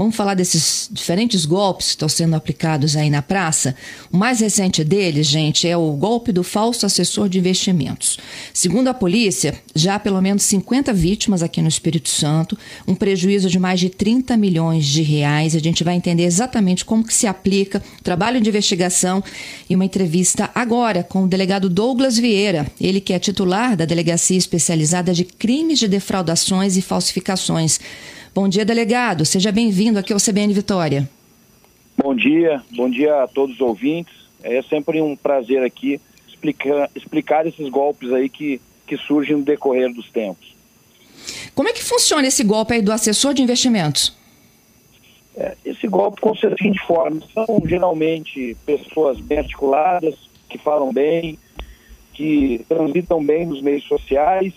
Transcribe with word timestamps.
Vamos 0.00 0.16
falar 0.16 0.32
desses 0.32 0.88
diferentes 0.90 1.44
golpes 1.44 1.88
que 1.88 1.90
estão 1.90 2.08
sendo 2.08 2.34
aplicados 2.34 2.96
aí 2.96 3.10
na 3.10 3.20
praça. 3.20 3.76
O 4.10 4.16
mais 4.16 4.40
recente 4.40 4.82
deles, 4.82 5.26
gente, 5.26 5.68
é 5.68 5.76
o 5.76 5.92
golpe 5.92 6.32
do 6.32 6.42
falso 6.42 6.86
assessor 6.86 7.28
de 7.28 7.38
investimentos. 7.38 8.18
Segundo 8.54 8.88
a 8.88 8.94
polícia, 8.94 9.60
já 9.74 9.96
há 9.96 9.98
pelo 9.98 10.18
menos 10.22 10.42
50 10.44 10.90
vítimas 10.94 11.42
aqui 11.42 11.60
no 11.60 11.68
Espírito 11.68 12.08
Santo, 12.08 12.56
um 12.88 12.94
prejuízo 12.94 13.50
de 13.50 13.58
mais 13.58 13.78
de 13.78 13.90
30 13.90 14.38
milhões 14.38 14.86
de 14.86 15.02
reais. 15.02 15.54
A 15.54 15.58
gente 15.58 15.84
vai 15.84 15.96
entender 15.96 16.24
exatamente 16.24 16.82
como 16.82 17.04
que 17.04 17.12
se 17.12 17.26
aplica 17.26 17.82
o 17.98 18.02
trabalho 18.02 18.40
de 18.40 18.48
investigação 18.48 19.22
e 19.68 19.74
uma 19.74 19.84
entrevista 19.84 20.50
agora 20.54 21.02
com 21.02 21.24
o 21.24 21.28
delegado 21.28 21.68
Douglas 21.68 22.16
Vieira, 22.16 22.66
ele 22.80 23.02
que 23.02 23.12
é 23.12 23.18
titular 23.18 23.76
da 23.76 23.84
Delegacia 23.84 24.38
Especializada 24.38 25.12
de 25.12 25.26
Crimes 25.26 25.78
de 25.78 25.86
Defraudações 25.86 26.78
e 26.78 26.80
Falsificações. 26.80 27.78
Bom 28.32 28.48
dia, 28.48 28.64
delegado. 28.64 29.24
Seja 29.24 29.50
bem-vindo 29.50 29.98
aqui 29.98 30.12
ao 30.12 30.20
CBN 30.20 30.54
Vitória. 30.54 31.08
Bom 31.96 32.14
dia, 32.14 32.62
bom 32.76 32.88
dia 32.88 33.24
a 33.24 33.26
todos 33.26 33.56
os 33.56 33.60
ouvintes. 33.60 34.14
É 34.40 34.62
sempre 34.62 35.02
um 35.02 35.16
prazer 35.16 35.64
aqui 35.64 36.00
explicar, 36.28 36.88
explicar 36.94 37.46
esses 37.46 37.68
golpes 37.68 38.12
aí 38.12 38.28
que, 38.28 38.60
que 38.86 38.96
surgem 38.96 39.36
no 39.36 39.42
decorrer 39.42 39.92
dos 39.92 40.08
tempos. 40.10 40.54
Como 41.56 41.68
é 41.68 41.72
que 41.72 41.82
funciona 41.82 42.28
esse 42.28 42.44
golpe 42.44 42.74
aí 42.74 42.82
do 42.82 42.92
assessor 42.92 43.34
de 43.34 43.42
investimentos? 43.42 44.16
É, 45.36 45.56
esse 45.64 45.88
golpe 45.88 46.20
consiste 46.20 46.50
da 46.50 46.56
seguinte 46.56 46.80
forma: 46.86 47.20
são 47.34 47.60
geralmente 47.66 48.56
pessoas 48.64 49.20
bem 49.20 49.38
articuladas, 49.38 50.14
que 50.48 50.56
falam 50.56 50.92
bem, 50.92 51.36
que 52.14 52.64
transitam 52.68 53.24
bem 53.24 53.44
nos 53.44 53.60
meios 53.60 53.84
sociais 53.88 54.54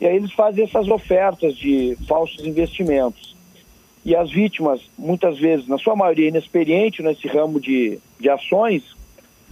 e 0.00 0.06
aí 0.06 0.16
eles 0.16 0.32
fazem 0.32 0.64
essas 0.64 0.88
ofertas 0.88 1.56
de 1.56 1.96
falsos 2.06 2.44
investimentos. 2.44 3.36
E 4.04 4.14
as 4.14 4.30
vítimas, 4.30 4.80
muitas 4.96 5.38
vezes, 5.38 5.66
na 5.66 5.76
sua 5.76 5.96
maioria 5.96 6.28
inexperiente 6.28 7.02
nesse 7.02 7.26
ramo 7.26 7.60
de, 7.60 7.98
de 8.18 8.30
ações, 8.30 8.82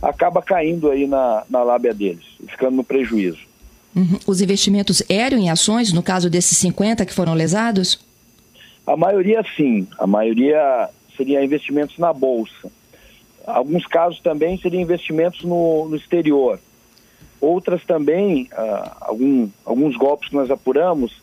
acaba 0.01 0.41
caindo 0.41 0.91
aí 0.91 1.07
na, 1.07 1.45
na 1.51 1.63
lábia 1.63 1.93
deles, 1.93 2.25
ficando 2.49 2.77
no 2.77 2.85
prejuízo. 2.85 3.41
Uhum. 3.95 4.19
Os 4.27 4.41
investimentos 4.41 5.03
eram 5.09 5.39
em 5.39 5.51
ações, 5.51 5.93
no 5.93 6.03
caso 6.03 6.31
desses 6.31 6.57
50 6.59 7.05
que 7.05 7.15
foram 7.15 7.35
lesados? 7.35 7.99
A 8.87 8.97
maioria 8.97 9.43
sim, 9.57 9.87
a 9.99 10.07
maioria 10.07 10.91
seria 11.17 11.45
investimentos 11.45 11.99
na 11.99 12.13
bolsa. 12.13 12.71
Alguns 13.47 13.87
casos 13.87 14.21
também 14.21 14.59
seriam 14.59 14.83
investimentos 14.83 15.43
no, 15.43 15.89
no 15.89 15.97
exterior. 15.97 16.61
Outras 17.41 17.85
também, 17.85 18.49
ah, 18.53 18.97
algum, 19.01 19.49
alguns 19.65 19.97
golpes 19.97 20.29
que 20.29 20.35
nós 20.35 20.51
apuramos, 20.51 21.23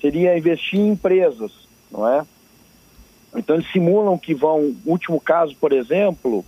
seria 0.00 0.36
investir 0.36 0.80
em 0.80 0.90
empresas, 0.90 1.52
não 1.90 2.08
é? 2.08 2.24
Então 3.36 3.56
eles 3.56 3.70
simulam 3.70 4.18
que 4.18 4.34
vão, 4.34 4.74
último 4.84 5.20
caso, 5.20 5.56
por 5.56 5.72
exemplo, 5.72 6.44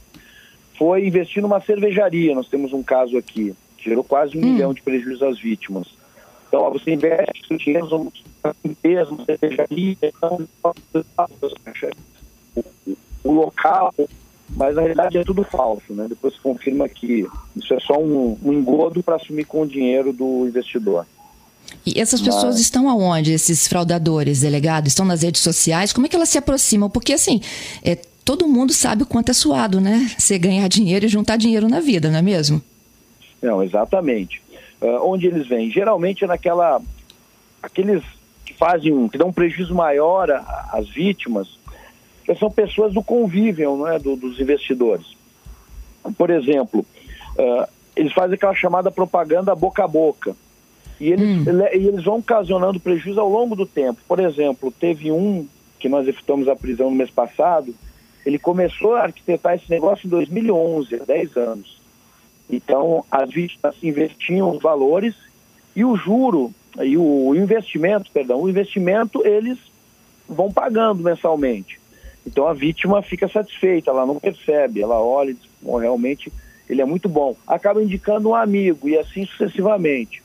foi 0.76 1.06
investir 1.06 1.42
numa 1.42 1.60
cervejaria. 1.60 2.34
Nós 2.34 2.48
temos 2.48 2.72
um 2.72 2.82
caso 2.82 3.16
aqui, 3.16 3.54
que 3.76 3.88
gerou 3.88 4.04
quase 4.04 4.36
um 4.36 4.40
hum. 4.40 4.52
milhão 4.52 4.74
de 4.74 4.82
prejuízos 4.82 5.22
às 5.22 5.38
vítimas. 5.38 5.86
Então, 6.48 6.62
ó, 6.62 6.70
você 6.70 6.92
investe 6.92 7.46
seu 7.46 7.56
dinheiro 7.56 7.88
numa 7.88 8.12
empresa, 8.64 9.10
numa 9.10 9.24
cervejaria, 9.24 9.96
então, 10.02 10.48
o, 12.54 12.96
o 13.24 13.32
local 13.32 13.92
mas 14.56 14.74
na 14.74 14.82
realidade 14.82 15.18
é 15.18 15.24
tudo 15.24 15.42
falso, 15.44 15.92
né? 15.92 16.06
Depois 16.08 16.34
se 16.34 16.40
confirma 16.40 16.88
que 16.88 17.26
isso 17.56 17.74
é 17.74 17.80
só 17.80 17.98
um, 17.98 18.38
um 18.42 18.52
engodo 18.52 19.02
para 19.02 19.16
assumir 19.16 19.44
com 19.44 19.62
o 19.62 19.66
dinheiro 19.66 20.12
do 20.12 20.46
investidor. 20.46 21.06
E 21.84 22.00
essas 22.00 22.20
pessoas 22.20 22.54
Mas... 22.54 22.60
estão 22.60 22.88
aonde, 22.88 23.32
esses 23.32 23.66
fraudadores, 23.66 24.40
delegado? 24.40 24.86
Estão 24.86 25.04
nas 25.04 25.22
redes 25.22 25.40
sociais? 25.40 25.92
Como 25.92 26.06
é 26.06 26.08
que 26.08 26.16
elas 26.16 26.28
se 26.28 26.38
aproximam? 26.38 26.88
Porque 26.88 27.12
assim, 27.12 27.40
é, 27.82 27.96
todo 28.24 28.48
mundo 28.48 28.72
sabe 28.72 29.02
o 29.02 29.06
quanto 29.06 29.30
é 29.30 29.34
suado, 29.34 29.80
né? 29.80 30.10
Você 30.16 30.38
ganhar 30.38 30.68
dinheiro 30.68 31.04
e 31.04 31.08
juntar 31.08 31.36
dinheiro 31.36 31.68
na 31.68 31.80
vida, 31.80 32.08
não 32.10 32.18
é 32.18 32.22
mesmo? 32.22 32.62
Não, 33.42 33.62
exatamente. 33.62 34.42
Uh, 34.80 35.00
onde 35.02 35.26
eles 35.26 35.46
vêm? 35.46 35.70
Geralmente 35.70 36.24
é 36.24 36.26
naquela. 36.26 36.80
aqueles 37.62 38.02
que 38.44 38.54
fazem, 38.54 39.08
que 39.08 39.18
dão 39.18 39.28
um 39.28 39.32
prejuízo 39.32 39.74
maior 39.74 40.30
às 40.72 40.88
vítimas, 40.88 41.58
que 42.24 42.34
são 42.34 42.50
pessoas 42.50 42.92
do 42.92 43.02
convívio 43.02 43.76
não 43.76 43.88
é, 43.88 43.98
do, 43.98 44.16
dos 44.16 44.40
investidores. 44.40 45.06
Por 46.16 46.30
exemplo, 46.30 46.84
uh, 47.38 47.68
eles 47.94 48.12
fazem 48.12 48.34
aquela 48.34 48.54
chamada 48.54 48.90
propaganda 48.90 49.54
boca 49.54 49.84
a 49.84 49.88
boca. 49.88 50.34
E 51.00 51.10
eles, 51.10 51.46
hum. 51.46 51.60
e 51.72 51.86
eles 51.88 52.04
vão 52.04 52.18
ocasionando 52.18 52.80
prejuízo 52.80 53.20
ao 53.20 53.28
longo 53.28 53.54
do 53.56 53.66
tempo. 53.66 54.00
Por 54.06 54.20
exemplo, 54.20 54.72
teve 54.72 55.10
um 55.10 55.46
que 55.78 55.88
nós 55.88 56.08
efetuamos 56.08 56.48
a 56.48 56.56
prisão 56.56 56.88
no 56.88 56.96
mês 56.96 57.10
passado, 57.10 57.74
ele 58.24 58.38
começou 58.38 58.94
a 58.94 59.02
arquitetar 59.02 59.54
esse 59.54 59.68
negócio 59.68 60.06
em 60.06 60.10
2011, 60.10 60.94
há 60.94 61.04
10 61.04 61.36
anos. 61.36 61.78
Então, 62.48 63.04
as 63.10 63.30
vítimas 63.30 63.74
investiam 63.82 64.50
os 64.50 64.62
valores 64.62 65.14
e 65.76 65.84
o 65.84 65.94
juro, 65.96 66.52
e 66.82 66.96
o 66.96 67.34
investimento, 67.34 68.10
perdão, 68.12 68.40
o 68.40 68.48
investimento 68.48 69.26
eles 69.26 69.58
vão 70.28 70.50
pagando 70.50 71.02
mensalmente. 71.02 71.78
Então 72.26 72.46
a 72.46 72.54
vítima 72.54 73.02
fica 73.02 73.28
satisfeita, 73.28 73.90
ela 73.90 74.06
não 74.06 74.18
percebe, 74.18 74.80
ela 74.80 75.00
olha 75.00 75.30
e 75.30 75.34
diz, 75.34 75.48
bom, 75.60 75.76
realmente 75.76 76.32
ele 76.68 76.80
é 76.80 76.84
muito 76.84 77.08
bom. 77.08 77.36
Acaba 77.46 77.82
indicando 77.82 78.30
um 78.30 78.34
amigo 78.34 78.88
e 78.88 78.98
assim 78.98 79.26
sucessivamente. 79.26 80.22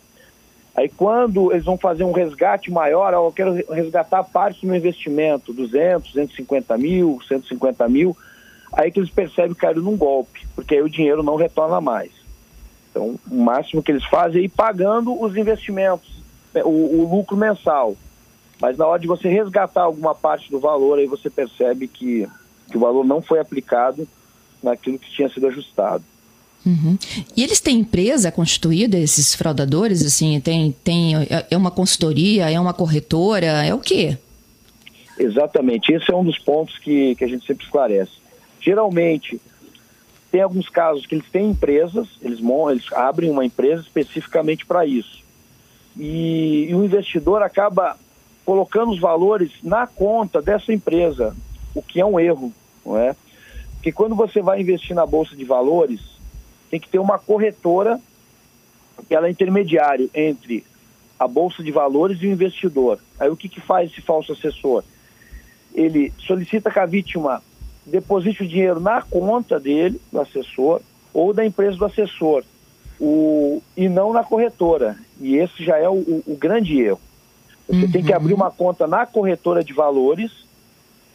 Aí 0.76 0.88
quando 0.88 1.52
eles 1.52 1.66
vão 1.66 1.78
fazer 1.78 2.04
um 2.04 2.14
resgate 2.14 2.72
maior, 2.72 3.14
eu 3.14 3.32
quero 3.34 3.54
resgatar 3.70 4.24
parte 4.24 4.66
do 4.66 4.76
investimento, 4.76 5.52
200, 5.52 6.14
250 6.14 6.78
mil, 6.78 7.20
150 7.28 7.90
mil, 7.90 8.16
aí 8.72 8.92
que 8.92 9.00
eles 9.00 9.09
percebem 9.09 9.54
que 9.54 9.59
caíram 9.59 9.82
num 9.82 9.98
golpe, 9.98 10.48
porque 10.56 10.76
aí 10.76 10.82
o 10.82 10.90
dinheiro 10.90 11.22
não 11.22 11.36
retorna 11.36 11.82
mais. 11.82 12.12
Então, 12.90 13.20
o 13.30 13.36
máximo 13.36 13.84
que 13.84 13.92
eles 13.92 14.06
fazem 14.06 14.42
é 14.42 14.46
ir 14.46 14.50
pagando 14.50 15.22
os 15.22 15.36
investimentos, 15.36 16.24
né, 16.54 16.64
o, 16.64 16.70
o 16.70 17.09
lucro 17.09 17.36
mensal. 17.36 17.96
Mas 18.62 18.78
na 18.78 18.86
hora 18.86 19.00
de 19.00 19.08
você 19.08 19.30
resgatar 19.30 19.84
alguma 19.84 20.14
parte 20.14 20.52
do 20.52 20.59
valor, 20.59 21.00
aí 21.00 21.08
você 21.08 21.30
percebe 21.30 21.88
que, 21.88 22.28
que 22.70 22.78
o 22.78 22.80
valor 22.80 23.06
não 23.06 23.22
foi 23.22 23.40
aplicado 23.40 24.08
naquilo 24.62 25.00
que 25.00 25.09
tinha 25.12 25.30
sido 25.30 25.47
ajustado. 25.47 26.03
Uhum. 26.66 26.97
E 27.36 27.44
eles 27.44 27.62
têm 27.62 27.80
empresa 27.80 28.31
constituída, 28.31 28.97
esses 28.97 29.34
fraudadores? 29.34 30.06
Assim, 30.06 30.40
tem, 30.42 30.75
tem, 30.84 31.14
é 31.50 31.56
uma 31.56 31.72
consultoria, 31.72 32.50
é 32.50 32.59
uma 32.59 32.74
corretora, 32.74 33.66
é 33.66 33.74
o 33.74 33.80
quê? 33.80 34.18
Exatamente, 35.18 35.94
esse 35.94 36.12
é 36.12 36.16
um 36.16 36.24
dos 36.24 36.38
pontos 36.40 36.78
que, 36.78 37.16
que 37.16 37.24
a 37.24 37.28
gente 37.28 37.46
sempre 37.46 37.66
esclarece. 37.66 38.12
Geralmente, 38.59 39.40
tem 40.31 40.41
alguns 40.41 40.70
casos 40.70 41.06
que 41.06 41.16
eles 41.16 41.30
têm 41.31 41.52
empresas, 41.52 42.08
eles, 42.22 42.40
eles 42.70 42.94
abrem 42.94 43.31
uma 43.31 43.46
empresa 43.46 43.81
especificamente 43.81 44.66
para 44.66 44.86
isso. 44.86 45.24
E, 45.97 46.68
e 46.70 46.76
o 46.76 46.84
investidor 46.84 47.41
acaba 47.41 47.97
colocando 48.50 48.92
os 48.92 49.00
valores 49.00 49.52
na 49.62 49.86
conta 49.86 50.42
dessa 50.42 50.74
empresa, 50.74 51.36
o 51.76 51.84
que 51.84 52.02
é 52.02 52.06
um 52.06 52.20
erro, 52.20 52.52
não 52.84 52.98
é? 52.98 53.16
Porque 53.76 53.92
quando 53.92 54.16
você 54.16 54.42
vai 54.42 54.60
investir 54.60 54.96
na 54.96 55.06
bolsa 55.06 55.36
de 55.36 55.46
valores, 55.46 56.02
tem 56.68 56.80
que 56.80 56.90
ter 56.90 56.98
uma 56.98 57.20
corretora 57.20 58.02
que 59.08 59.14
ela 59.14 59.28
é 59.28 59.30
intermediário 59.30 60.09
entre 60.16 60.66
a 61.20 61.28
bolsa 61.28 61.62
de 61.62 61.72
valores 61.72 62.24
e 62.24 62.26
o 62.26 62.32
investidor. 62.32 62.98
Aí 63.20 63.30
o 63.30 63.38
que, 63.38 63.48
que 63.48 63.62
faz 63.62 63.92
esse 63.92 64.02
falso 64.02 64.32
assessor? 64.32 64.84
Ele 65.72 66.12
solicita 66.18 66.72
que 66.72 66.79
a 66.79 66.88
vítima 66.88 67.44
deposite 67.85 68.41
o 68.41 68.47
dinheiro 68.47 68.79
na 68.79 69.03
conta 69.03 69.59
dele, 69.59 70.02
do 70.12 70.22
assessor, 70.22 70.82
ou 71.14 71.35
da 71.35 71.46
empresa 71.46 71.78
do 71.78 71.85
assessor, 71.85 72.44
o, 73.00 73.62
e 73.78 73.88
não 73.88 74.12
na 74.12 74.23
corretora. 74.23 74.97
E 75.22 75.35
esse 75.35 75.64
já 75.64 75.78
é 75.78 75.88
o, 75.88 75.94
o, 75.94 76.23
o 76.26 76.35
grande 76.35 76.82
erro. 76.82 77.00
Você 77.70 77.86
uhum. 77.86 77.92
tem 77.92 78.04
que 78.04 78.14
abrir 78.14 78.34
uma 78.34 78.50
conta 78.50 78.88
na 78.88 79.06
corretora 79.06 79.64
de 79.64 79.74
valores 79.74 80.32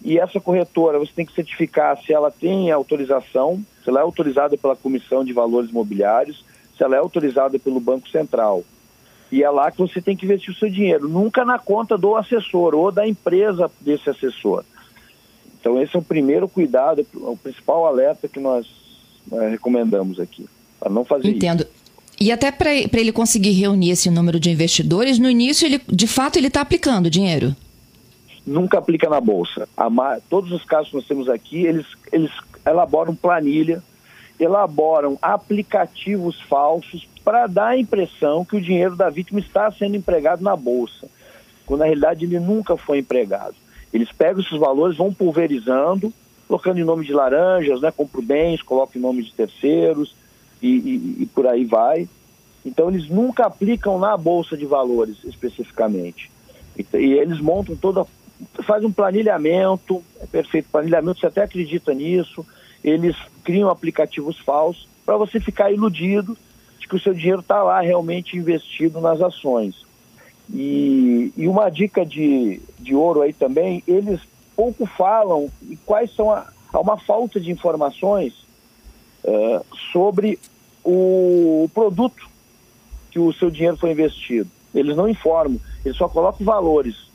e 0.05 0.19
essa 0.21 0.39
corretora 0.39 1.01
você 1.01 1.11
tem 1.13 1.27
que 1.27 1.35
certificar 1.35 2.01
se 2.01 2.13
ela 2.13 2.31
tem 2.31 2.71
autorização, 2.71 3.61
se 3.83 3.91
ela 3.91 3.99
é 3.99 4.03
autorizada 4.03 4.57
pela 4.57 4.77
Comissão 4.77 5.25
de 5.25 5.33
Valores 5.33 5.71
Imobiliários, 5.71 6.45
se 6.77 6.85
ela 6.85 6.95
é 6.95 6.99
autorizada 7.01 7.59
pelo 7.59 7.81
Banco 7.81 8.09
Central. 8.09 8.63
E 9.33 9.43
é 9.43 9.51
lá 9.51 9.69
que 9.73 9.79
você 9.79 10.01
tem 10.01 10.17
que 10.17 10.27
investir 10.27 10.55
o 10.55 10.57
seu 10.57 10.71
dinheiro, 10.71 11.09
nunca 11.09 11.45
na 11.45 11.59
conta 11.59 11.99
do 11.99 12.15
assessor 12.15 12.73
ou 12.73 12.93
da 12.93 13.09
empresa 13.09 13.69
desse 13.81 14.09
assessor. 14.09 14.63
Então 15.59 15.83
esse 15.83 15.97
é 15.97 15.99
o 15.99 16.03
primeiro 16.03 16.47
cuidado, 16.47 17.05
o 17.15 17.37
principal 17.37 17.85
alerta 17.85 18.29
que 18.29 18.39
nós 18.39 18.65
eh, 19.33 19.49
recomendamos 19.49 20.21
aqui, 20.21 20.47
para 20.79 20.91
não 20.91 21.05
fazer 21.05 21.31
Entendo. 21.31 21.63
isso. 21.63 21.74
E 22.25 22.33
até 22.33 22.51
para 22.51 22.73
ele 22.73 23.13
conseguir 23.13 23.51
reunir 23.51 23.91
esse 23.91 24.09
número 24.09 24.41
de 24.41 24.51
investidores, 24.51 25.19
no 25.19 25.29
início, 25.29 25.67
ele, 25.67 25.79
de 25.87 26.07
fato, 26.07 26.39
ele 26.39 26.47
está 26.47 26.63
aplicando 26.63 27.11
dinheiro? 27.11 27.55
nunca 28.47 28.79
aplica 28.79 29.11
na 29.11 29.21
bolsa. 29.21 29.69
Todos 30.31 30.51
os 30.51 30.65
casos 30.65 30.89
que 30.89 30.97
nós 30.97 31.07
temos 31.07 31.29
aqui, 31.29 31.65
eles, 31.65 31.87
eles 32.11 32.31
elaboram 32.65 33.15
planilha, 33.15 33.83
elaboram 34.41 35.19
aplicativos 35.21 36.41
falsos 36.43 37.07
para 37.23 37.47
dar 37.47 37.69
a 37.69 37.79
impressão 37.79 38.43
que 38.43 38.57
o 38.57 38.61
dinheiro 38.61 38.97
da 38.97 39.11
vítima 39.11 39.41
está 39.41 39.71
sendo 39.71 39.97
empregado 39.97 40.43
na 40.43 40.57
bolsa, 40.57 41.09
quando 41.67 41.81
na 41.81 41.87
realidade 41.87 42.25
ele 42.25 42.41
nunca 42.41 42.75
foi 42.77 43.01
empregado. 43.01 43.55
Eles 43.93 44.11
pegam 44.13 44.41
esses 44.43 44.59
valores, 44.59 44.97
vão 44.97 45.13
pulverizando, 45.13 46.13
colocando 46.49 46.79
em 46.79 46.85
nome 46.85 47.05
de 47.05 47.13
laranjas, 47.13 47.83
né, 47.83 47.93
bens, 48.23 48.63
colocam 48.63 48.99
em 48.99 49.03
nome 49.03 49.23
de 49.23 49.33
terceiros 49.33 50.15
e, 50.65 50.69
e, 50.69 51.23
e 51.23 51.27
por 51.27 51.47
aí 51.47 51.65
vai. 51.65 52.09
Então 52.65 52.89
eles 52.89 53.09
nunca 53.09 53.45
aplicam 53.45 53.99
na 53.99 54.17
bolsa 54.17 54.57
de 54.57 54.65
valores 54.65 55.19
especificamente. 55.25 56.31
E, 56.77 56.87
e 56.97 57.13
eles 57.19 57.39
montam 57.41 57.77
toda, 57.77 58.07
fazem 58.63 58.89
um 58.89 58.93
planilhamento, 58.93 60.03
é 60.21 60.27
perfeito 60.27 60.71
planilhamento, 60.73 61.21
você 61.21 61.27
até 61.27 61.43
acredita 61.43 61.93
nisso. 61.93 62.45
Eles 62.83 63.17
criam 63.43 63.69
aplicativos 63.69 64.39
falsos 64.39 64.89
para 65.05 65.17
você 65.17 65.39
ficar 65.39 65.71
iludido 65.71 66.37
de 66.79 66.89
que 66.89 66.97
o 66.97 67.01
seu 67.01 67.13
dinheiro 67.13 67.41
está 67.41 67.63
lá 67.63 67.81
realmente 67.81 68.37
investido 68.37 69.01
nas 69.01 69.21
ações. 69.21 69.85
E, 70.53 71.33
e 71.37 71.47
uma 71.47 71.71
dica 71.71 72.05
de, 72.05 72.61
de 72.79 72.95
ouro 72.95 73.23
aí 73.23 73.33
também, 73.33 73.83
eles 73.87 74.21
pouco 74.57 74.87
falam 74.87 75.51
e 75.63 75.77
quais 75.77 76.15
são 76.15 76.31
a, 76.31 76.47
uma 76.75 76.97
falta 76.97 77.41
de 77.41 77.51
informações 77.51 78.35
uh, 79.25 79.65
sobre 79.93 80.39
o, 80.85 81.69
produto 81.73 82.29
que 83.11 83.19
o 83.19 83.33
seu 83.33 83.51
dinheiro 83.51 83.77
foi 83.77 83.93
investido. 83.93 84.51
Eles 84.75 84.97
não 84.97 85.09
informam, 85.09 85.59
eles 85.85 85.97
só 85.97 86.09
colocam 86.09 86.45
valores 86.45 87.09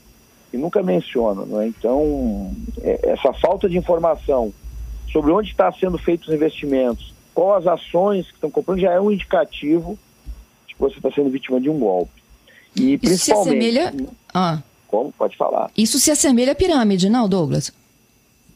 e 0.51 0.57
nunca 0.57 0.81
mencionam. 0.81 1.45
Né? 1.45 1.67
Então, 1.67 2.51
é, 2.81 3.11
essa 3.11 3.33
falta 3.33 3.69
de 3.69 3.77
informação 3.77 4.53
sobre 5.11 5.31
onde 5.31 5.51
está 5.51 5.71
sendo 5.71 5.97
feitos 5.97 6.27
os 6.27 6.33
investimentos, 6.33 7.13
quais 7.33 7.67
as 7.67 7.79
ações 7.79 8.27
que 8.27 8.33
estão 8.33 8.49
comprando, 8.49 8.79
já 8.79 8.91
é 8.91 8.99
um 8.99 9.11
indicativo 9.11 9.97
de 10.67 10.73
que 10.73 10.79
você 10.79 10.97
está 10.97 11.11
sendo 11.11 11.29
vítima 11.29 11.59
de 11.59 11.69
um 11.69 11.77
golpe. 11.77 12.23
E 12.75 12.93
Isso 12.93 12.99
principalmente. 12.99 13.71
Se 13.71 13.79
assemelha... 13.79 14.07
Ah. 14.33 14.61
Como? 14.87 15.11
Pode 15.11 15.37
falar. 15.37 15.69
Isso 15.77 15.99
se 15.99 16.09
assemelha 16.09 16.53
à 16.53 16.55
pirâmide, 16.55 17.09
não, 17.09 17.29
Douglas? 17.29 17.71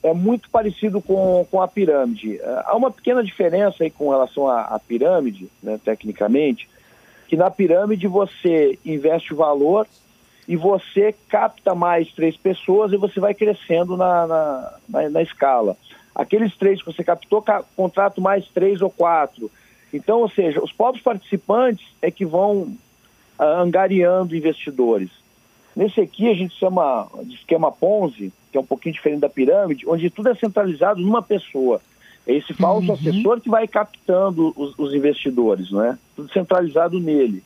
É 0.03 0.13
muito 0.13 0.49
parecido 0.49 1.01
com, 1.01 1.47
com 1.49 1.61
a 1.61 1.67
pirâmide. 1.67 2.37
É, 2.39 2.63
há 2.65 2.75
uma 2.75 2.91
pequena 2.91 3.23
diferença 3.23 3.83
aí 3.83 3.89
com 3.89 4.09
relação 4.09 4.47
à, 4.47 4.61
à 4.63 4.79
pirâmide, 4.79 5.47
né, 5.61 5.79
tecnicamente, 5.83 6.69
que 7.27 7.37
na 7.37 7.49
pirâmide 7.49 8.05
você 8.05 8.77
investe 8.85 9.33
o 9.33 9.37
valor 9.37 9.87
e 10.47 10.55
você 10.55 11.15
capta 11.29 11.73
mais 11.73 12.11
três 12.11 12.35
pessoas 12.35 12.91
e 12.91 12.97
você 12.97 13.19
vai 13.19 13.33
crescendo 13.33 13.95
na, 13.95 14.27
na, 14.27 14.73
na, 14.89 15.09
na 15.09 15.21
escala. 15.21 15.77
Aqueles 16.13 16.55
três 16.57 16.79
que 16.79 16.93
você 16.93 17.03
captou, 17.03 17.41
ca 17.41 17.63
contrato 17.75 18.21
mais 18.21 18.45
três 18.49 18.81
ou 18.81 18.89
quatro. 18.89 19.49
Então, 19.91 20.19
ou 20.19 20.29
seja, 20.29 20.61
os 20.61 20.71
povos 20.71 21.01
participantes 21.01 21.87
é 22.01 22.11
que 22.11 22.25
vão 22.25 22.61
uh, 22.61 22.77
angariando 23.39 24.35
investidores. 24.35 25.09
Nesse 25.75 26.01
aqui 26.01 26.29
a 26.29 26.33
gente 26.33 26.55
chama 26.55 27.07
de 27.23 27.35
esquema 27.35 27.71
Ponzi, 27.71 28.31
que 28.51 28.57
é 28.57 28.61
um 28.61 28.65
pouquinho 28.65 28.93
diferente 28.93 29.21
da 29.21 29.29
pirâmide, 29.29 29.87
onde 29.87 30.09
tudo 30.09 30.29
é 30.29 30.35
centralizado 30.35 31.01
numa 31.01 31.21
pessoa. 31.21 31.81
É 32.25 32.33
esse 32.33 32.53
falso 32.53 32.87
uhum. 32.87 32.93
assessor 32.93 33.41
que 33.41 33.49
vai 33.49 33.67
captando 33.67 34.53
os, 34.55 34.77
os, 34.77 34.93
investidores, 34.93 35.71
não 35.71 35.83
é? 35.83 35.97
Tudo 36.15 36.31
centralizado 36.31 36.99
nele. 36.99 37.43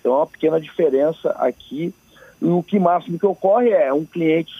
Então 0.00 0.12
é 0.12 0.16
uma 0.16 0.26
pequena 0.26 0.60
diferença 0.60 1.30
aqui. 1.38 1.94
E 2.40 2.46
o 2.46 2.62
que 2.62 2.78
máximo 2.78 3.18
que 3.18 3.26
ocorre 3.26 3.70
é 3.70 3.92
um 3.92 4.04
cliente 4.04 4.52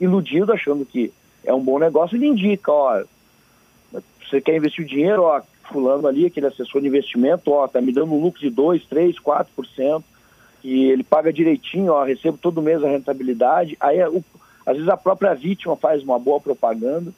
iludido, 0.00 0.52
achando 0.52 0.84
que 0.84 1.12
é 1.44 1.52
um 1.54 1.62
bom 1.62 1.78
negócio, 1.78 2.16
ele 2.16 2.26
indica, 2.26 2.72
ó, 2.72 3.02
você 4.20 4.40
quer 4.40 4.56
investir 4.56 4.84
o 4.84 4.88
dinheiro, 4.88 5.22
ó, 5.22 5.40
fulano 5.70 6.06
ali, 6.06 6.26
aquele 6.26 6.46
assessor 6.46 6.80
de 6.80 6.88
investimento, 6.88 7.52
ó, 7.52 7.68
tá 7.68 7.80
me 7.80 7.92
dando 7.92 8.12
um 8.12 8.20
lucro 8.20 8.40
de 8.40 8.50
2, 8.50 8.84
3, 8.86 9.16
4%, 9.16 10.02
e 10.64 10.86
ele 10.86 11.04
paga 11.04 11.30
direitinho, 11.30 11.92
ó, 11.92 12.02
recebo 12.02 12.38
todo 12.38 12.62
mês 12.62 12.82
a 12.82 12.88
rentabilidade. 12.88 13.76
Aí, 13.78 14.02
o, 14.08 14.24
às 14.64 14.74
vezes, 14.74 14.88
a 14.88 14.96
própria 14.96 15.34
vítima 15.34 15.76
faz 15.76 16.02
uma 16.02 16.18
boa 16.18 16.40
propaganda 16.40 17.12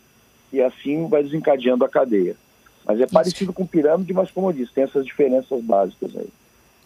e 0.53 0.61
assim 0.61 1.07
vai 1.07 1.23
desencadeando 1.23 1.85
a 1.85 1.89
cadeia. 1.89 2.35
Mas 2.85 3.01
é 3.01 3.05
Isso. 3.05 3.13
parecido 3.13 3.53
com 3.53 3.65
pirâmide, 3.65 4.13
mas 4.13 4.33
como 4.33 4.49
eu 4.49 4.53
disse, 4.53 4.73
tem 4.75 4.83
essas 4.83 5.07
diferenças 5.07 5.63
básicas 5.63 6.17
aí. 6.17 6.29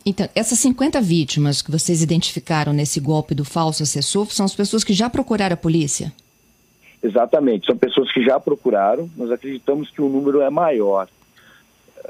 Então, 0.05 0.29
essas 0.35 0.59
50 0.59 1.01
vítimas 1.01 1.62
que 1.62 1.71
vocês 1.71 2.03
identificaram 2.03 2.73
nesse 2.75 3.01
golpe 3.01 3.35
do 3.35 3.45
falso 3.45 3.83
assessor 3.83 4.31
são 4.31 4.45
as 4.45 4.55
pessoas 4.55 4.85
que 4.85 4.93
já 4.93 5.09
procuraram 5.09 5.55
a 5.55 5.59
polícia? 5.59 6.12
Exatamente, 7.03 7.67
são 7.67 7.77
pessoas 7.77 8.12
que 8.12 8.23
já 8.23 8.39
procuraram, 8.39 9.09
nós 9.17 9.31
acreditamos 9.31 9.91
que 9.91 10.03
o 10.03 10.09
número 10.09 10.43
é 10.43 10.51
maior 10.51 11.09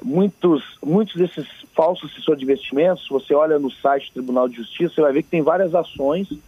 muitos, 0.02 0.62
muitos 0.82 1.14
desses 1.14 1.46
falsos 1.74 2.10
assessores 2.10 2.38
de 2.38 2.44
investimentos, 2.44 3.06
você 3.08 3.34
olha 3.34 3.58
no 3.58 3.70
site 3.70 4.08
do 4.08 4.14
Tribunal 4.14 4.48
de 4.48 4.56
Justiça, 4.56 4.94
você 4.94 5.00
vai 5.00 5.12
ver 5.12 5.22
que 5.22 5.30
tem 5.30 5.42
várias 5.42 5.74
ações 5.74 6.30
uh, 6.30 6.40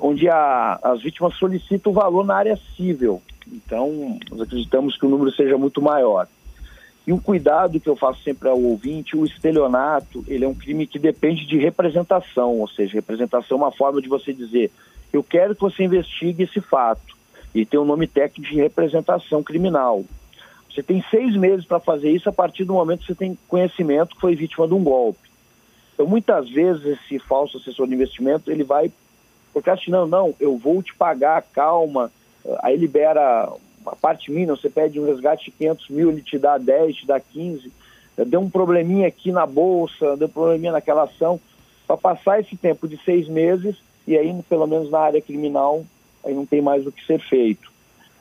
onde 0.00 0.28
a, 0.28 0.78
as 0.82 1.02
vítimas 1.02 1.34
solicitam 1.36 1.92
o 1.92 1.94
valor 1.94 2.24
na 2.24 2.36
área 2.36 2.58
civil. 2.76 3.22
Então, 3.46 4.18
nós 4.30 4.40
acreditamos 4.40 4.96
que 4.96 5.06
o 5.06 5.08
número 5.08 5.32
seja 5.32 5.56
muito 5.56 5.80
maior. 5.80 6.26
E 7.06 7.12
um 7.12 7.20
cuidado 7.20 7.78
que 7.78 7.88
eu 7.88 7.94
faço 7.94 8.20
sempre 8.22 8.48
ao 8.48 8.60
ouvinte, 8.60 9.16
o 9.16 9.24
estelionato, 9.24 10.24
ele 10.26 10.44
é 10.44 10.48
um 10.48 10.54
crime 10.54 10.86
que 10.86 10.98
depende 10.98 11.46
de 11.46 11.56
representação, 11.56 12.58
ou 12.58 12.68
seja, 12.68 12.94
representação 12.94 13.56
é 13.56 13.60
uma 13.60 13.70
forma 13.70 14.02
de 14.02 14.08
você 14.08 14.32
dizer, 14.32 14.72
eu 15.12 15.22
quero 15.22 15.54
que 15.54 15.60
você 15.60 15.84
investigue 15.84 16.42
esse 16.42 16.60
fato, 16.60 17.16
e 17.54 17.64
tem 17.64 17.78
um 17.78 17.84
nome 17.84 18.08
técnico 18.08 18.52
de 18.52 18.60
representação 18.60 19.42
criminal. 19.42 20.04
Você 20.76 20.82
tem 20.82 21.02
seis 21.10 21.34
meses 21.34 21.64
para 21.64 21.80
fazer 21.80 22.10
isso 22.10 22.28
a 22.28 22.32
partir 22.32 22.64
do 22.64 22.74
momento 22.74 23.00
que 23.00 23.06
você 23.06 23.14
tem 23.14 23.38
conhecimento 23.48 24.14
que 24.14 24.20
foi 24.20 24.36
vítima 24.36 24.68
de 24.68 24.74
um 24.74 24.84
golpe. 24.84 25.30
Então, 25.94 26.06
muitas 26.06 26.50
vezes, 26.50 26.84
esse 26.84 27.18
falso 27.18 27.56
assessor 27.56 27.88
de 27.88 27.94
investimento, 27.94 28.50
ele 28.50 28.62
vai 28.62 28.92
procrastinando, 29.54 30.06
não, 30.06 30.34
eu 30.38 30.58
vou 30.58 30.82
te 30.82 30.94
pagar, 30.94 31.40
calma, 31.54 32.12
aí 32.58 32.76
libera 32.76 33.50
uma 33.80 33.96
parte 33.96 34.30
mínima, 34.30 34.54
você 34.54 34.68
pede 34.68 35.00
um 35.00 35.06
resgate 35.06 35.46
de 35.46 35.52
500 35.52 35.88
mil, 35.88 36.10
ele 36.10 36.20
te 36.20 36.38
dá 36.38 36.58
10, 36.58 36.94
te 36.94 37.06
dá 37.06 37.18
15, 37.18 37.72
deu 38.26 38.40
um 38.40 38.50
probleminha 38.50 39.08
aqui 39.08 39.32
na 39.32 39.46
bolsa, 39.46 40.14
deu 40.18 40.28
um 40.28 40.30
probleminha 40.30 40.72
naquela 40.72 41.04
ação, 41.04 41.40
para 41.86 41.96
passar 41.96 42.38
esse 42.38 42.54
tempo 42.54 42.86
de 42.86 42.98
seis 43.02 43.26
meses, 43.28 43.76
e 44.06 44.14
aí, 44.14 44.30
pelo 44.46 44.66
menos 44.66 44.90
na 44.90 44.98
área 44.98 45.22
criminal, 45.22 45.86
aí 46.22 46.34
não 46.34 46.44
tem 46.44 46.60
mais 46.60 46.86
o 46.86 46.92
que 46.92 47.02
ser 47.06 47.18
feito. 47.18 47.74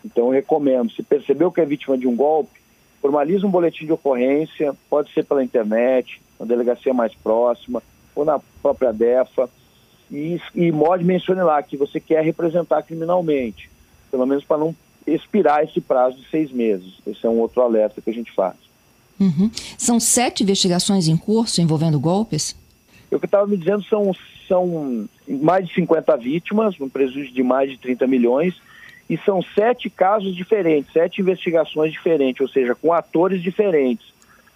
Então, 0.06 0.26
eu 0.26 0.32
recomendo, 0.32 0.92
se 0.92 1.02
percebeu 1.02 1.52
que 1.52 1.60
é 1.60 1.66
vítima 1.66 1.98
de 1.98 2.08
um 2.08 2.16
golpe, 2.16 2.62
formalize 3.02 3.44
um 3.44 3.50
boletim 3.50 3.86
de 3.86 3.92
ocorrência, 3.92 4.76
pode 4.88 5.12
ser 5.12 5.26
pela 5.26 5.44
internet, 5.44 6.22
na 6.40 6.46
delegacia 6.46 6.94
mais 6.94 7.14
próxima, 7.16 7.82
ou 8.14 8.24
na 8.24 8.40
própria 8.62 8.94
DEFA, 8.94 9.50
e, 10.12 10.40
e 10.54 10.72
mode 10.72 11.04
mencione 11.04 11.42
lá 11.42 11.62
que 11.64 11.76
você 11.76 12.00
quer 12.00 12.24
representar 12.24 12.84
criminalmente, 12.84 13.70
pelo 14.12 14.28
menos 14.28 14.44
para 14.44 14.60
não 14.60 14.76
expirar 15.08 15.64
esse 15.64 15.82
prazo 15.82 16.18
de 16.18 16.30
seis 16.30 16.52
meses. 16.52 16.94
Esse 17.06 17.26
é 17.26 17.30
um 17.30 17.40
outro 17.40 17.62
alerta 17.62 18.02
que 18.02 18.10
a 18.10 18.14
gente 18.14 18.32
faz. 18.32 18.56
Uhum. 19.20 19.50
São 19.78 20.00
sete 20.00 20.44
investigações 20.44 21.08
em 21.08 21.18
curso 21.18 21.62
envolvendo 21.62 22.00
golpes? 22.00 22.56
O 23.08 23.18
que 23.20 23.26
eu 23.26 23.26
estava 23.26 23.48
me 23.48 23.58
dizendo 23.58 23.84
são, 23.86 24.14
são 24.48 25.08
mais 25.28 25.68
de 25.68 25.74
50 25.74 26.16
vítimas, 26.18 26.80
um 26.80 26.90
prejuízo 26.90 27.34
de 27.34 27.42
mais 27.42 27.72
de 27.72 27.78
30 27.78 28.06
milhões, 28.08 28.56
e 29.10 29.18
são 29.18 29.42
sete 29.42 29.90
casos 29.90 30.36
diferentes, 30.36 30.92
sete 30.92 31.22
investigações 31.22 31.92
diferentes, 31.92 32.42
ou 32.42 32.48
seja, 32.48 32.74
com 32.74 32.92
atores 32.92 33.42
diferentes, 33.42 34.08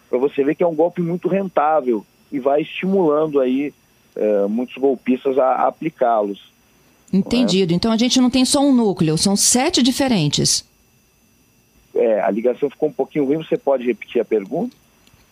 para 0.10 0.18
você 0.18 0.44
ver 0.44 0.56
que 0.56 0.64
é 0.64 0.68
um 0.68 0.76
golpe 0.76 1.02
muito 1.02 1.28
rentável 1.28 2.06
e 2.32 2.40
vai 2.40 2.62
estimulando 2.62 3.40
aí 3.40 3.74
é, 4.16 4.48
muitos 4.48 4.76
golpistas 4.78 5.38
a, 5.38 5.46
a 5.46 5.68
aplicá-los. 5.68 6.52
Entendido. 7.12 7.74
É? 7.74 7.76
Então 7.76 7.92
a 7.92 7.98
gente 7.98 8.20
não 8.20 8.30
tem 8.30 8.46
só 8.46 8.62
um 8.62 8.74
núcleo, 8.74 9.18
são 9.18 9.36
sete 9.36 9.84
diferentes. 9.84 10.68
É, 11.94 12.22
a 12.22 12.30
ligação 12.30 12.70
ficou 12.70 12.90
um 12.90 12.94
pouquinho 12.94 13.26
ruim, 13.26 13.38
você 13.38 13.58
pode 13.58 13.86
repetir 13.86 14.22
a 14.22 14.26
pergunta? 14.26 14.76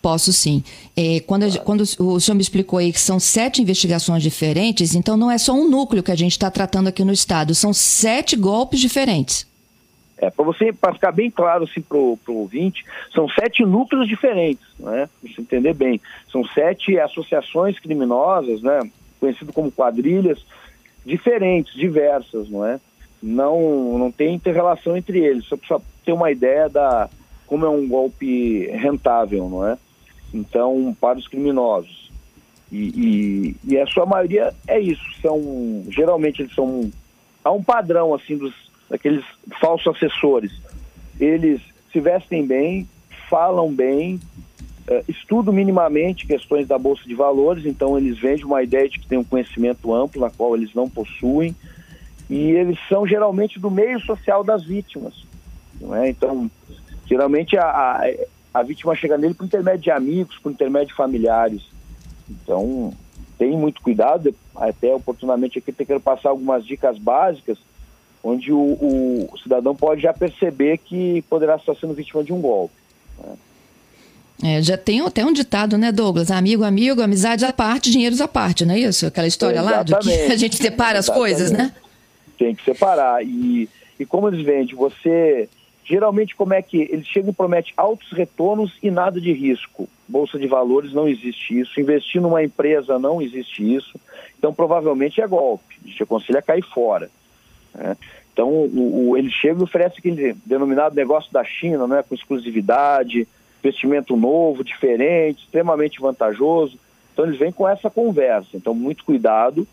Posso 0.08 0.32
sim. 0.32 0.64
É, 0.96 1.20
quando, 1.20 1.60
quando 1.64 1.82
o 1.82 2.18
senhor 2.18 2.34
me 2.34 2.40
explicou 2.40 2.78
aí 2.78 2.90
que 2.90 2.98
são 2.98 3.20
sete 3.20 3.60
investigações 3.60 4.22
diferentes, 4.22 4.94
então 4.94 5.18
não 5.18 5.30
é 5.30 5.36
só 5.36 5.52
um 5.52 5.68
núcleo 5.68 6.02
que 6.02 6.10
a 6.10 6.16
gente 6.16 6.32
está 6.32 6.50
tratando 6.50 6.88
aqui 6.88 7.04
no 7.04 7.12
Estado, 7.12 7.54
são 7.54 7.74
sete 7.74 8.34
golpes 8.34 8.80
diferentes. 8.80 9.46
É, 10.16 10.30
para 10.30 10.46
você, 10.46 10.72
para 10.72 10.94
ficar 10.94 11.12
bem 11.12 11.30
claro 11.30 11.64
assim, 11.64 11.82
para 11.82 11.98
o 11.98 12.18
ouvinte, 12.26 12.86
são 13.12 13.28
sete 13.28 13.66
núcleos 13.66 14.08
diferentes, 14.08 14.66
né? 14.78 15.10
Para 15.20 15.30
você 15.30 15.42
entender 15.42 15.74
bem. 15.74 16.00
São 16.32 16.42
sete 16.54 16.98
associações 16.98 17.78
criminosas, 17.78 18.62
né? 18.62 18.80
Conhecido 19.20 19.52
como 19.52 19.70
quadrilhas, 19.70 20.38
diferentes, 21.04 21.74
diversas, 21.74 22.48
não 22.48 22.64
é? 22.64 22.80
Não, 23.22 23.98
não 23.98 24.10
tem 24.10 24.34
interrelação 24.34 24.96
entre 24.96 25.18
eles, 25.18 25.44
só 25.44 25.58
para 25.58 25.78
ter 26.02 26.12
uma 26.12 26.30
ideia 26.30 26.66
da 26.66 27.10
como 27.46 27.66
é 27.66 27.68
um 27.68 27.86
golpe 27.86 28.66
rentável, 28.68 29.48
não 29.50 29.68
é? 29.68 29.76
Então, 30.32 30.96
para 31.00 31.18
os 31.18 31.26
criminosos. 31.26 32.10
E, 32.70 32.76
e, 32.76 33.56
e, 33.72 33.78
a 33.78 33.86
sua 33.86 34.04
maioria 34.04 34.54
é 34.66 34.78
isso. 34.78 35.02
São, 35.22 35.84
geralmente 35.88 36.42
eles 36.42 36.54
são 36.54 36.90
há 37.42 37.50
um 37.50 37.62
padrão 37.62 38.14
assim 38.14 38.36
dos 38.36 38.52
daqueles 38.90 39.24
falsos 39.60 39.96
assessores. 39.96 40.52
Eles 41.18 41.60
se 41.92 42.00
vestem 42.00 42.46
bem, 42.46 42.88
falam 43.28 43.72
bem, 43.72 44.20
uh, 44.88 45.04
estudam 45.08 45.52
minimamente 45.52 46.26
questões 46.26 46.66
da 46.66 46.78
bolsa 46.78 47.02
de 47.04 47.14
valores, 47.14 47.66
então 47.66 47.98
eles 47.98 48.18
vendem 48.18 48.44
uma 48.44 48.62
ideia 48.62 48.88
de 48.88 48.98
que 48.98 49.06
tem 49.06 49.18
um 49.18 49.24
conhecimento 49.24 49.92
amplo 49.94 50.20
na 50.20 50.30
qual 50.30 50.54
eles 50.56 50.72
não 50.74 50.88
possuem 50.88 51.54
e 52.28 52.50
eles 52.50 52.78
são 52.88 53.06
geralmente 53.06 53.58
do 53.58 53.70
meio 53.70 54.00
social 54.00 54.44
das 54.44 54.64
vítimas, 54.64 55.14
não 55.80 55.94
é? 55.94 56.10
Então, 56.10 56.50
geralmente 57.06 57.56
a, 57.56 57.64
a, 57.64 58.02
a 58.52 58.62
vítima 58.62 58.94
chega 58.94 59.18
nele 59.18 59.34
por 59.34 59.44
intermédio 59.44 59.82
de 59.82 59.90
amigos, 59.90 60.38
por 60.38 60.50
intermédio 60.50 60.88
de 60.88 60.94
familiares. 60.94 61.62
Então, 62.28 62.92
tem 63.38 63.56
muito 63.56 63.80
cuidado, 63.80 64.34
até 64.54 64.94
oportunamente 64.94 65.58
aqui 65.58 65.72
quero 65.72 66.00
passar 66.00 66.30
algumas 66.30 66.66
dicas 66.66 66.98
básicas, 66.98 67.58
onde 68.22 68.52
o, 68.52 68.58
o, 68.58 69.38
cidadão 69.42 69.74
pode 69.76 70.02
já 70.02 70.12
perceber 70.12 70.78
que 70.78 71.22
poderá 71.30 71.56
estar 71.56 71.74
sendo 71.76 71.94
vítima 71.94 72.24
de 72.24 72.32
um 72.32 72.40
golpe. 72.40 72.74
Né? 73.18 73.36
É, 74.42 74.62
já 74.62 74.76
tem 74.76 75.00
até 75.00 75.24
um 75.24 75.32
ditado, 75.32 75.76
né, 75.76 75.90
Douglas? 75.90 76.30
Amigo, 76.30 76.64
amigo, 76.64 77.02
amizade 77.02 77.44
à 77.44 77.52
parte, 77.52 77.90
dinheiros 77.90 78.20
à 78.20 78.28
parte, 78.28 78.64
não 78.64 78.74
é 78.74 78.80
isso? 78.80 79.06
Aquela 79.06 79.26
história 79.26 79.58
Exatamente. 79.58 79.92
lá 79.92 79.98
do 79.98 80.04
que 80.04 80.12
a 80.32 80.36
gente 80.36 80.56
separa 80.56 80.98
as 80.98 81.08
coisas, 81.08 81.50
né? 81.50 81.72
Tem 82.38 82.54
que 82.54 82.64
separar. 82.64 83.24
E, 83.24 83.68
e 83.98 84.06
como 84.06 84.28
eles 84.28 84.44
vendem, 84.44 84.76
você 84.76 85.48
Geralmente, 85.88 86.36
como 86.36 86.52
é 86.52 86.60
que 86.60 86.82
eles 86.82 87.06
chegam 87.06 87.30
e 87.30 87.34
prometem 87.34 87.72
altos 87.74 88.12
retornos 88.12 88.76
e 88.82 88.90
nada 88.90 89.18
de 89.18 89.32
risco? 89.32 89.88
Bolsa 90.06 90.38
de 90.38 90.46
valores 90.46 90.92
não 90.92 91.08
existe 91.08 91.58
isso, 91.58 91.80
investir 91.80 92.20
numa 92.20 92.44
empresa 92.44 92.98
não 92.98 93.22
existe 93.22 93.74
isso, 93.74 93.98
então 94.38 94.52
provavelmente 94.52 95.22
é 95.22 95.26
golpe. 95.26 95.78
A 95.82 95.88
gente 95.88 96.02
aconselha 96.02 96.40
a 96.40 96.42
cair 96.42 96.62
fora. 96.62 97.10
Né? 97.74 97.96
Então, 98.30 98.50
o, 98.50 99.08
o, 99.08 99.16
eles 99.16 99.32
chegam 99.32 99.60
e 99.60 99.64
oferecem 99.64 99.98
aquele 99.98 100.36
denominado 100.44 100.94
negócio 100.94 101.32
da 101.32 101.42
China, 101.42 101.86
né, 101.86 102.04
com 102.06 102.14
exclusividade, 102.14 103.26
investimento 103.64 104.14
novo, 104.14 104.62
diferente, 104.62 105.44
extremamente 105.44 105.98
vantajoso. 106.00 106.78
Então, 107.14 107.24
eles 107.24 107.38
vêm 107.38 107.50
com 107.50 107.66
essa 107.66 107.88
conversa. 107.88 108.50
Então, 108.52 108.74
muito 108.74 109.06
cuidado 109.06 109.66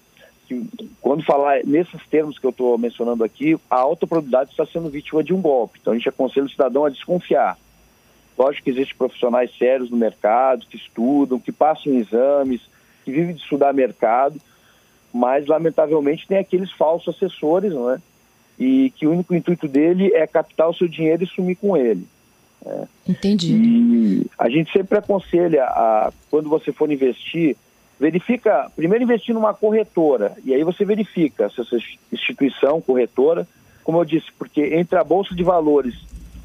que 0.47 0.67
quando 1.01 1.23
falar 1.23 1.63
nesses 1.65 2.05
termos 2.07 2.39
que 2.39 2.45
eu 2.45 2.51
estou 2.51 2.77
mencionando 2.77 3.23
aqui, 3.23 3.57
a 3.69 3.77
alta 3.77 4.07
probabilidade 4.07 4.51
está 4.51 4.65
sendo 4.65 4.89
vítima 4.89 5.23
de 5.23 5.33
um 5.33 5.41
golpe. 5.41 5.79
Então 5.81 5.93
a 5.93 5.95
gente 5.95 6.09
aconselha 6.09 6.45
o 6.45 6.49
cidadão 6.49 6.85
a 6.85 6.89
desconfiar. 6.89 7.57
Lógico 8.37 8.65
que 8.65 8.69
existem 8.69 8.97
profissionais 8.97 9.51
sérios 9.57 9.89
no 9.89 9.97
mercado, 9.97 10.65
que 10.65 10.75
estudam, 10.75 11.39
que 11.39 11.51
passam 11.51 11.93
exames, 11.93 12.61
que 13.03 13.11
vivem 13.11 13.35
de 13.35 13.41
estudar 13.41 13.73
mercado, 13.73 14.39
mas 15.13 15.47
lamentavelmente 15.47 16.27
tem 16.27 16.37
aqueles 16.37 16.71
falsos 16.71 17.15
assessores, 17.15 17.71
não 17.71 17.89
é? 17.91 17.99
E 18.59 18.91
que 18.91 19.07
o 19.07 19.11
único 19.11 19.33
intuito 19.33 19.67
dele 19.67 20.13
é 20.13 20.27
captar 20.27 20.69
o 20.69 20.73
seu 20.73 20.87
dinheiro 20.87 21.23
e 21.23 21.27
sumir 21.27 21.55
com 21.55 21.77
ele. 21.77 22.05
É. 22.65 22.87
Entendi. 23.07 23.53
E 23.53 24.25
a 24.37 24.49
gente 24.49 24.71
sempre 24.71 24.97
aconselha, 24.97 25.63
a, 25.65 26.11
quando 26.29 26.49
você 26.49 26.73
for 26.73 26.91
investir, 26.91 27.55
verifica, 27.99 28.69
primeiro 28.75 29.03
investir 29.03 29.33
numa 29.33 29.53
corretora, 29.53 30.33
e 30.43 30.53
aí 30.53 30.63
você 30.63 30.83
verifica 30.83 31.49
se 31.49 31.61
essa 31.61 31.77
instituição 32.11 32.81
corretora, 32.81 33.47
como 33.83 33.99
eu 33.99 34.05
disse, 34.05 34.27
porque 34.37 34.75
entre 34.75 34.97
a 34.97 35.03
Bolsa 35.03 35.35
de 35.35 35.43
Valores 35.43 35.95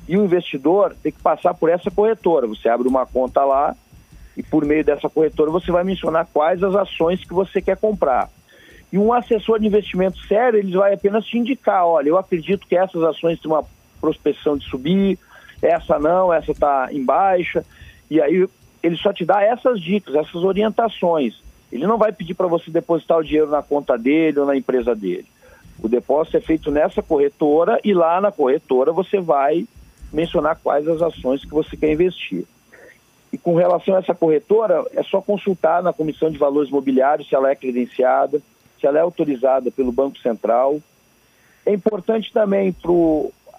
e 0.09 0.17
o 0.17 0.25
investidor 0.25 0.95
tem 1.03 1.13
que 1.13 1.23
passar 1.23 1.55
por 1.55 1.71
essa 1.71 1.91
corretora. 1.91 2.47
Você 2.47 2.69
abre 2.69 2.89
uma 2.89 3.07
conta 3.07 3.45
lá 3.45 3.77
e 4.37 4.43
por 4.43 4.65
meio 4.65 4.85
dessa 4.85 5.09
corretora 5.09 5.51
você 5.51 5.71
vai 5.71 5.85
mencionar 5.85 6.29
quais 6.33 6.63
as 6.63 6.75
ações 6.75 7.25
que 7.25 7.33
você 7.33 7.63
quer 7.63 7.77
comprar. 7.77 8.29
E 8.93 8.99
um 8.99 9.13
assessor 9.13 9.61
de 9.61 9.67
investimento 9.67 10.19
sério, 10.27 10.59
ele 10.59 10.77
vai 10.77 10.95
apenas 10.95 11.25
te 11.25 11.39
indicar, 11.39 11.87
olha, 11.87 12.09
eu 12.09 12.19
acredito 12.19 12.67
que 12.67 12.77
essas 12.77 13.03
ações 13.05 13.41
têm 13.41 13.51
uma 13.51 13.65
prospecção 14.01 14.57
de 14.57 14.69
subir, 14.69 15.19
essa 15.63 15.99
não, 15.99 16.33
essa 16.33 16.51
está 16.51 16.89
em 16.91 17.05
baixa, 17.05 17.65
e 18.11 18.21
aí 18.21 18.49
ele 18.83 18.97
só 18.97 19.13
te 19.13 19.25
dá 19.25 19.43
essas 19.43 19.81
dicas, 19.81 20.15
essas 20.15 20.43
orientações. 20.43 21.35
Ele 21.71 21.87
não 21.87 21.99
vai 21.99 22.13
pedir 22.13 22.35
para 22.35 22.47
você 22.47 22.71
depositar 22.71 23.19
o 23.19 23.25
dinheiro 23.25 23.51
na 23.51 23.63
conta 23.63 23.97
dele 23.97 24.41
ou 24.41 24.47
na 24.47 24.57
empresa 24.57 24.95
dele. 24.95 25.27
O 25.83 25.89
depósito 25.89 26.37
é 26.37 26.41
feito 26.41 26.71
nessa 26.71 27.03
corretora 27.03 27.79
e 27.85 27.95
lá 27.95 28.21
na 28.21 28.33
corretora 28.33 28.93
você 28.93 29.21
vai 29.21 29.67
mencionar 30.13 30.59
quais 30.63 30.87
as 30.89 31.01
ações 31.01 31.45
que 31.45 31.51
você 31.51 31.77
quer 31.77 31.93
investir. 31.93 32.45
E 33.33 33.39
com 33.39 33.55
relação 33.55 33.95
a 33.95 33.99
essa 33.99 34.15
corretora, 34.15 34.85
é 34.93 35.03
só 35.05 35.21
consultar 35.21 35.83
na 35.83 35.93
Comissão 35.93 36.31
de 36.31 36.39
Valores 36.39 36.69
Imobiliários 36.69 37.29
se 37.29 37.35
ela 37.35 37.51
é 37.51 37.55
credenciada, 37.55 38.43
se 38.79 38.87
ela 38.87 38.99
é 38.99 39.03
autorizada 39.03 39.71
pelo 39.71 39.93
Banco 39.93 40.19
Central. 40.19 40.81
É 41.65 41.73
importante 41.73 42.33
também 42.33 42.73
para 42.73 42.91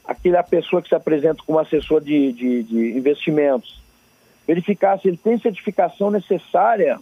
aquela 0.06 0.44
pessoa 0.44 0.82
que 0.82 0.90
se 0.90 0.96
apresenta 0.96 1.42
como 1.46 1.58
assessor 1.58 2.02
de, 2.02 2.34
de, 2.34 2.64
de 2.64 2.98
investimentos 2.98 3.82
verificar 4.52 5.00
se 5.00 5.08
ele 5.08 5.16
tem 5.16 5.40
certificação 5.40 6.12
necessária 6.12 7.00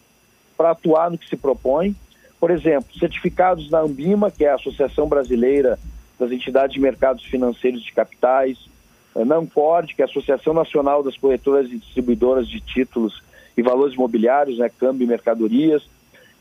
para 0.55 0.69
atuar 0.69 1.09
no 1.09 1.17
que 1.17 1.27
se 1.27 1.35
propõe. 1.35 1.95
Por 2.39 2.51
exemplo, 2.51 2.93
certificados 2.99 3.71
da 3.71 3.79
Ambima, 3.79 4.29
que 4.29 4.45
é 4.45 4.51
a 4.51 4.55
Associação 4.55 5.07
Brasileira 5.07 5.79
das 6.19 6.31
Entidades 6.31 6.75
de 6.75 6.79
Mercados 6.79 7.23
Financeiros 7.25 7.81
de 7.81 7.91
Capitais, 7.91 8.69
a 9.15 9.25
NAMCORD, 9.25 9.95
que 9.95 10.01
é 10.03 10.05
a 10.05 10.07
Associação 10.07 10.53
Nacional 10.53 11.01
das 11.01 11.17
Corretoras 11.17 11.65
e 11.71 11.79
Distribuidoras 11.79 12.47
de 12.47 12.59
Títulos 12.59 13.23
e 13.57 13.63
Valores 13.63 13.95
Imobiliários, 13.95 14.59
né, 14.59 14.69
câmbio 14.69 15.05
e 15.05 15.07
mercadorias. 15.07 15.81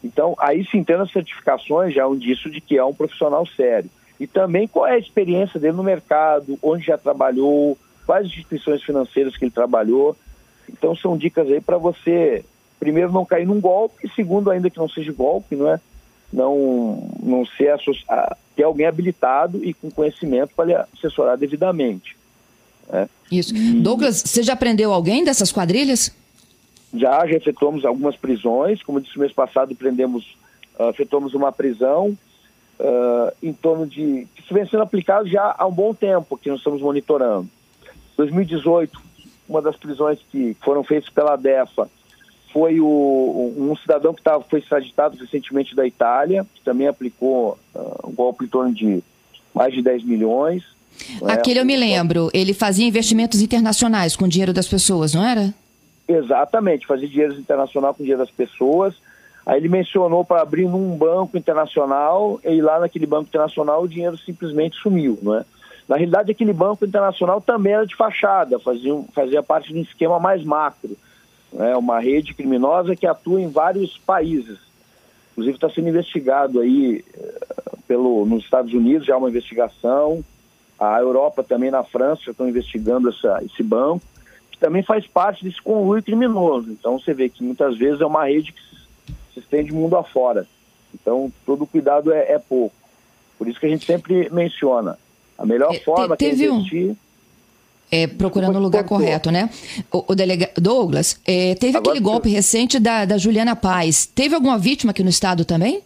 Então, 0.04 0.34
aí 0.38 0.66
sim, 0.66 0.84
tendo 0.84 1.04
as 1.04 1.10
certificações, 1.10 1.94
já 1.94 2.02
é 2.02 2.06
um 2.06 2.16
indício 2.16 2.50
de 2.50 2.60
que 2.60 2.76
é 2.76 2.84
um 2.84 2.94
profissional 2.94 3.46
sério. 3.46 3.88
E 4.20 4.26
também 4.26 4.68
qual 4.68 4.86
é 4.86 4.92
a 4.92 4.98
experiência 4.98 5.58
dele 5.58 5.76
no 5.76 5.82
mercado, 5.82 6.58
onde 6.62 6.84
já 6.84 6.98
trabalhou, 6.98 7.78
quais 8.04 8.26
instituições 8.26 8.82
financeiras 8.82 9.36
que 9.36 9.44
ele 9.44 9.50
trabalhou, 9.50 10.14
então 10.70 10.94
são 10.94 11.16
dicas 11.16 11.48
aí 11.48 11.60
para 11.60 11.78
você, 11.78 12.44
primeiro, 12.78 13.12
não 13.12 13.24
cair 13.24 13.46
num 13.46 13.60
golpe, 13.60 14.06
e 14.06 14.14
segundo, 14.14 14.50
ainda 14.50 14.70
que 14.70 14.78
não 14.78 14.88
seja 14.88 15.12
golpe, 15.12 15.56
não 15.56 15.70
é? 15.70 15.80
Não, 16.32 17.08
não 17.22 17.46
ser 17.46 17.78
ter 18.54 18.62
alguém 18.62 18.86
habilitado 18.86 19.64
e 19.64 19.72
com 19.72 19.90
conhecimento 19.90 20.52
para 20.54 20.64
lhe 20.66 20.74
assessorar 20.74 21.38
devidamente. 21.38 22.16
Né? 22.88 23.08
Isso. 23.32 23.56
E... 23.56 23.80
Douglas, 23.80 24.22
você 24.26 24.42
já 24.42 24.54
prendeu 24.54 24.92
alguém 24.92 25.24
dessas 25.24 25.50
quadrilhas? 25.50 26.14
Já, 26.92 27.26
já 27.26 27.34
efetuamos 27.34 27.84
algumas 27.84 28.16
prisões. 28.16 28.82
Como 28.82 28.98
eu 28.98 29.02
disse, 29.02 29.16
no 29.16 29.22
mês 29.22 29.32
passado 29.32 29.74
prendemos, 29.74 30.36
uh, 30.78 30.90
efetuamos 30.90 31.32
uma 31.34 31.50
prisão 31.50 32.16
uh, 32.78 33.32
em 33.42 33.52
torno 33.52 33.86
de. 33.86 34.26
Isso 34.36 34.52
vem 34.52 34.66
sendo 34.66 34.82
aplicado 34.82 35.28
já 35.28 35.54
há 35.56 35.66
um 35.66 35.72
bom 35.72 35.94
tempo 35.94 36.36
que 36.36 36.50
nós 36.50 36.58
estamos 36.58 36.82
monitorando. 36.82 37.48
2018 38.16 39.07
uma 39.48 39.62
das 39.62 39.76
prisões 39.76 40.18
que 40.30 40.56
foram 40.62 40.84
feitas 40.84 41.08
pela 41.08 41.36
DEFA 41.36 41.88
foi 42.52 42.80
o, 42.80 43.54
um 43.56 43.76
cidadão 43.76 44.14
que 44.14 44.22
tava, 44.22 44.42
foi 44.44 44.60
extraditado 44.60 45.16
recentemente 45.18 45.74
da 45.74 45.86
Itália, 45.86 46.46
que 46.54 46.62
também 46.62 46.88
aplicou 46.88 47.58
uh, 47.74 48.08
um 48.08 48.12
golpe 48.12 48.44
em 48.44 48.48
torno 48.48 48.74
de 48.74 49.02
mais 49.54 49.72
de 49.72 49.82
10 49.82 50.04
milhões. 50.04 50.64
É? 51.22 51.32
Aquele 51.32 51.58
é? 51.58 51.62
eu 51.62 51.66
me 51.66 51.76
lembro, 51.76 52.30
ele 52.32 52.54
fazia 52.54 52.86
investimentos 52.86 53.42
internacionais 53.42 54.16
com 54.16 54.24
o 54.24 54.28
dinheiro 54.28 54.52
das 54.52 54.66
pessoas, 54.66 55.14
não 55.14 55.26
era? 55.26 55.52
Exatamente, 56.06 56.86
fazia 56.86 57.06
dinheiro 57.06 57.34
internacional 57.34 57.92
com 57.92 58.02
o 58.02 58.04
dinheiro 58.04 58.22
das 58.22 58.30
pessoas. 58.30 58.94
Aí 59.44 59.58
ele 59.58 59.68
mencionou 59.68 60.24
para 60.24 60.42
abrir 60.42 60.66
num 60.66 60.96
banco 60.96 61.36
internacional 61.36 62.40
e 62.44 62.60
lá 62.60 62.80
naquele 62.80 63.06
banco 63.06 63.28
internacional 63.28 63.82
o 63.82 63.88
dinheiro 63.88 64.16
simplesmente 64.18 64.76
sumiu, 64.76 65.18
não 65.22 65.34
é? 65.34 65.44
Na 65.88 65.96
realidade, 65.96 66.30
aquele 66.30 66.52
banco 66.52 66.84
internacional 66.84 67.40
também 67.40 67.72
era 67.72 67.86
de 67.86 67.96
fachada, 67.96 68.58
fazia, 68.60 68.92
fazia 69.14 69.42
parte 69.42 69.72
de 69.72 69.78
um 69.78 69.82
esquema 69.82 70.20
mais 70.20 70.44
macro. 70.44 70.94
Né? 71.50 71.74
Uma 71.76 71.98
rede 71.98 72.34
criminosa 72.34 72.94
que 72.94 73.06
atua 73.06 73.40
em 73.40 73.48
vários 73.48 73.96
países. 73.96 74.58
Inclusive 75.32 75.56
está 75.56 75.70
sendo 75.70 75.88
investigado 75.88 76.60
aí 76.60 77.02
eh, 77.14 77.38
pelo, 77.86 78.26
nos 78.26 78.44
Estados 78.44 78.74
Unidos, 78.74 79.06
já 79.06 79.16
uma 79.16 79.30
investigação. 79.30 80.22
A 80.78 81.00
Europa 81.00 81.42
também, 81.42 81.70
na 81.70 81.82
França, 81.82 82.30
estão 82.30 82.46
investigando 82.46 83.08
essa, 83.08 83.42
esse 83.42 83.62
banco, 83.62 84.04
que 84.50 84.58
também 84.58 84.82
faz 84.82 85.06
parte 85.06 85.42
desse 85.42 85.62
conluio 85.62 86.02
criminoso. 86.02 86.70
Então 86.70 86.98
você 86.98 87.14
vê 87.14 87.30
que 87.30 87.42
muitas 87.42 87.78
vezes 87.78 88.02
é 88.02 88.06
uma 88.06 88.26
rede 88.26 88.52
que 88.52 88.60
se, 88.60 89.14
se 89.32 89.40
estende 89.40 89.72
mundo 89.72 89.96
afora. 89.96 90.46
Então 90.92 91.32
todo 91.46 91.66
cuidado 91.66 92.12
é, 92.12 92.32
é 92.32 92.38
pouco. 92.38 92.76
Por 93.38 93.48
isso 93.48 93.58
que 93.58 93.66
a 93.66 93.70
gente 93.70 93.86
sempre 93.86 94.28
menciona 94.30 94.98
a 95.38 95.46
melhor 95.46 95.74
é, 95.74 95.78
forma 95.78 96.16
Te, 96.16 96.28
teve 96.28 96.44
é 96.44 96.48
investir... 96.48 96.90
Um... 96.90 96.96
É, 97.90 98.06
procurando 98.06 98.56
o 98.56 98.60
lugar 98.60 98.84
correto, 98.84 99.30
né? 99.30 99.48
O, 99.90 100.12
o 100.12 100.14
delega... 100.14 100.50
Douglas, 100.56 101.18
é, 101.26 101.54
teve 101.54 101.78
Agora, 101.78 101.92
aquele 101.92 102.04
golpe 102.04 102.28
recente 102.28 102.78
da, 102.78 103.06
da 103.06 103.16
Juliana 103.16 103.56
Paz. 103.56 104.04
Teve 104.04 104.34
alguma 104.34 104.58
vítima 104.58 104.90
aqui 104.90 105.02
no 105.02 105.08
estado 105.08 105.42
também? 105.42 105.80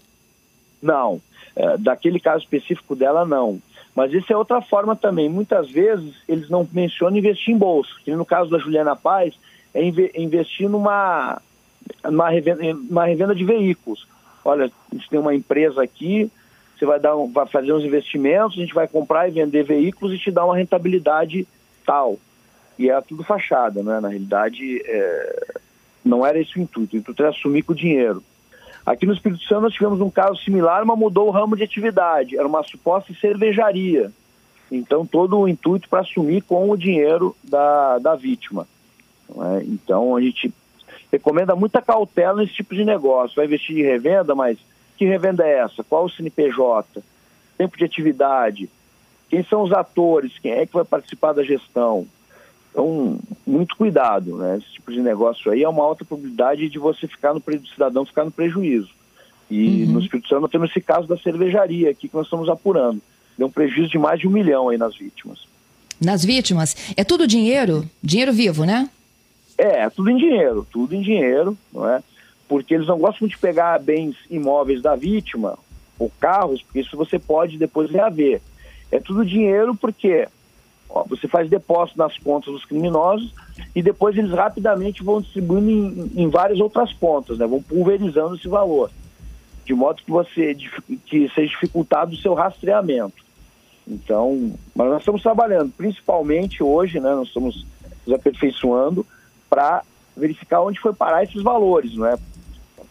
Não. 0.82 1.20
É, 1.54 1.76
daquele 1.78 2.18
caso 2.18 2.42
específico 2.42 2.96
dela, 2.96 3.24
não. 3.24 3.60
Mas 3.94 4.12
isso 4.12 4.32
é 4.32 4.36
outra 4.36 4.60
forma 4.60 4.96
também. 4.96 5.28
Muitas 5.28 5.70
vezes 5.70 6.14
eles 6.26 6.48
não 6.48 6.68
mencionam 6.72 7.18
investir 7.18 7.54
em 7.54 7.58
bolsa. 7.58 7.90
Que 8.04 8.10
no 8.16 8.24
caso 8.24 8.50
da 8.50 8.58
Juliana 8.58 8.96
Paz, 8.96 9.34
é 9.74 9.84
investir 10.16 10.68
numa, 10.68 11.40
numa, 12.04 12.28
revenda, 12.30 12.74
numa 12.74 13.04
revenda 13.04 13.34
de 13.34 13.44
veículos. 13.44 14.06
Olha, 14.44 14.64
a 14.64 14.94
gente 14.94 15.08
tem 15.08 15.20
uma 15.20 15.34
empresa 15.34 15.82
aqui, 15.82 16.30
você 16.82 16.86
vai, 16.86 16.98
dar 16.98 17.16
um, 17.16 17.30
vai 17.30 17.46
fazer 17.46 17.72
uns 17.72 17.84
investimentos, 17.84 18.58
a 18.58 18.60
gente 18.60 18.74
vai 18.74 18.88
comprar 18.88 19.28
e 19.28 19.30
vender 19.30 19.62
veículos 19.62 20.12
e 20.12 20.18
te 20.18 20.32
dar 20.32 20.44
uma 20.44 20.56
rentabilidade 20.56 21.46
tal. 21.86 22.18
E 22.76 22.90
é 22.90 23.00
tudo 23.00 23.22
fachada, 23.22 23.84
né? 23.84 24.00
Na 24.00 24.08
realidade, 24.08 24.82
é, 24.84 25.60
não 26.04 26.26
era 26.26 26.40
esse 26.40 26.58
o 26.58 26.60
intuito. 26.60 26.96
O 26.96 26.98
intuito 26.98 27.22
era 27.22 27.30
assumir 27.30 27.62
com 27.62 27.72
o 27.72 27.76
dinheiro. 27.76 28.22
Aqui 28.84 29.06
no 29.06 29.12
Espírito 29.12 29.44
Santo 29.44 29.60
nós 29.60 29.74
tivemos 29.74 30.00
um 30.00 30.10
caso 30.10 30.42
similar, 30.42 30.84
mas 30.84 30.98
mudou 30.98 31.28
o 31.28 31.30
ramo 31.30 31.56
de 31.56 31.62
atividade. 31.62 32.36
Era 32.36 32.48
uma 32.48 32.64
suposta 32.64 33.14
cervejaria. 33.14 34.10
Então, 34.68 35.06
todo 35.06 35.38
o 35.38 35.46
intuito 35.46 35.88
para 35.88 36.00
assumir 36.00 36.42
com 36.42 36.68
o 36.68 36.76
dinheiro 36.76 37.36
da, 37.44 37.98
da 38.00 38.16
vítima. 38.16 38.66
É? 39.30 39.62
Então, 39.64 40.16
a 40.16 40.20
gente 40.20 40.52
recomenda 41.12 41.54
muita 41.54 41.80
cautela 41.80 42.40
nesse 42.40 42.54
tipo 42.54 42.74
de 42.74 42.84
negócio. 42.84 43.36
Vai 43.36 43.44
investir 43.44 43.78
em 43.78 43.82
revenda, 43.82 44.34
mas 44.34 44.58
que 45.02 45.08
revenda 45.08 45.44
é 45.44 45.58
essa? 45.58 45.82
Qual 45.82 46.04
o 46.04 46.08
CNPJ? 46.08 47.02
Tempo 47.58 47.76
de 47.76 47.84
atividade? 47.84 48.70
Quem 49.28 49.42
são 49.42 49.62
os 49.62 49.72
atores? 49.72 50.38
Quem 50.40 50.52
é 50.52 50.64
que 50.64 50.74
vai 50.74 50.84
participar 50.84 51.32
da 51.32 51.42
gestão? 51.42 52.06
Então, 52.70 53.18
muito 53.44 53.76
cuidado, 53.76 54.36
né? 54.36 54.58
Esse 54.58 54.74
tipo 54.74 54.92
de 54.92 55.00
negócio 55.00 55.50
aí 55.50 55.64
é 55.64 55.68
uma 55.68 55.82
alta 55.82 56.04
probabilidade 56.04 56.68
de 56.68 56.78
você 56.78 57.08
ficar 57.08 57.34
no 57.34 57.40
do 57.40 57.66
cidadão 57.66 58.06
ficar 58.06 58.24
no 58.24 58.30
prejuízo. 58.30 58.90
E 59.50 59.82
uhum. 59.82 59.94
no 59.94 60.00
Espírito 60.00 60.28
Santo 60.28 60.42
nós 60.42 60.50
temos 60.52 60.70
esse 60.70 60.80
caso 60.80 61.08
da 61.08 61.18
cervejaria 61.18 61.90
aqui 61.90 62.08
que 62.08 62.14
nós 62.14 62.26
estamos 62.26 62.48
apurando. 62.48 63.02
Deu 63.36 63.48
um 63.48 63.50
prejuízo 63.50 63.90
de 63.90 63.98
mais 63.98 64.20
de 64.20 64.28
um 64.28 64.30
milhão 64.30 64.68
aí 64.68 64.78
nas 64.78 64.96
vítimas. 64.96 65.40
Nas 66.00 66.24
vítimas? 66.24 66.76
É 66.96 67.02
tudo 67.02 67.26
dinheiro? 67.26 67.84
Dinheiro 68.00 68.32
vivo, 68.32 68.64
né? 68.64 68.88
É, 69.58 69.80
é 69.80 69.90
tudo 69.90 70.10
em 70.10 70.16
dinheiro, 70.16 70.64
tudo 70.70 70.94
em 70.94 71.02
dinheiro, 71.02 71.58
não 71.72 71.88
é? 71.88 72.00
Porque 72.52 72.74
eles 72.74 72.86
não 72.86 72.98
gostam 72.98 73.26
de 73.26 73.38
pegar 73.38 73.80
bens 73.80 74.14
imóveis 74.28 74.82
da 74.82 74.94
vítima, 74.94 75.58
ou 75.98 76.12
carros, 76.20 76.60
porque 76.60 76.80
isso 76.80 76.94
você 76.98 77.18
pode 77.18 77.56
depois 77.56 77.90
reaver. 77.90 78.42
É 78.90 79.00
tudo 79.00 79.24
dinheiro 79.24 79.74
porque 79.74 80.28
Ó, 80.90 81.02
você 81.04 81.26
faz 81.26 81.48
depósito 81.48 81.98
nas 81.98 82.18
contas 82.18 82.52
dos 82.52 82.66
criminosos 82.66 83.32
e 83.74 83.80
depois 83.82 84.18
eles 84.18 84.32
rapidamente 84.32 85.02
vão 85.02 85.22
distribuindo 85.22 85.70
em, 85.70 86.24
em 86.24 86.28
várias 86.28 86.60
outras 86.60 86.92
contas, 86.92 87.38
né? 87.38 87.46
vão 87.46 87.62
pulverizando 87.62 88.34
esse 88.34 88.46
valor, 88.46 88.90
de 89.64 89.72
modo 89.72 90.02
que 90.02 90.10
você 90.10 90.54
que 91.06 91.30
seja 91.30 91.48
dificultado 91.48 92.12
o 92.12 92.18
seu 92.18 92.34
rastreamento. 92.34 93.24
Então, 93.88 94.52
mas 94.74 94.90
nós 94.90 95.00
estamos 95.00 95.22
trabalhando, 95.22 95.72
principalmente 95.74 96.62
hoje, 96.62 97.00
né? 97.00 97.14
Nós 97.14 97.28
estamos 97.28 97.66
nos 98.06 98.14
aperfeiçoando 98.14 99.06
para 99.48 99.82
verificar 100.14 100.60
onde 100.60 100.78
foi 100.78 100.92
parar 100.92 101.24
esses 101.24 101.42
valores, 101.42 101.94
não 101.96 102.06
é? 102.06 102.18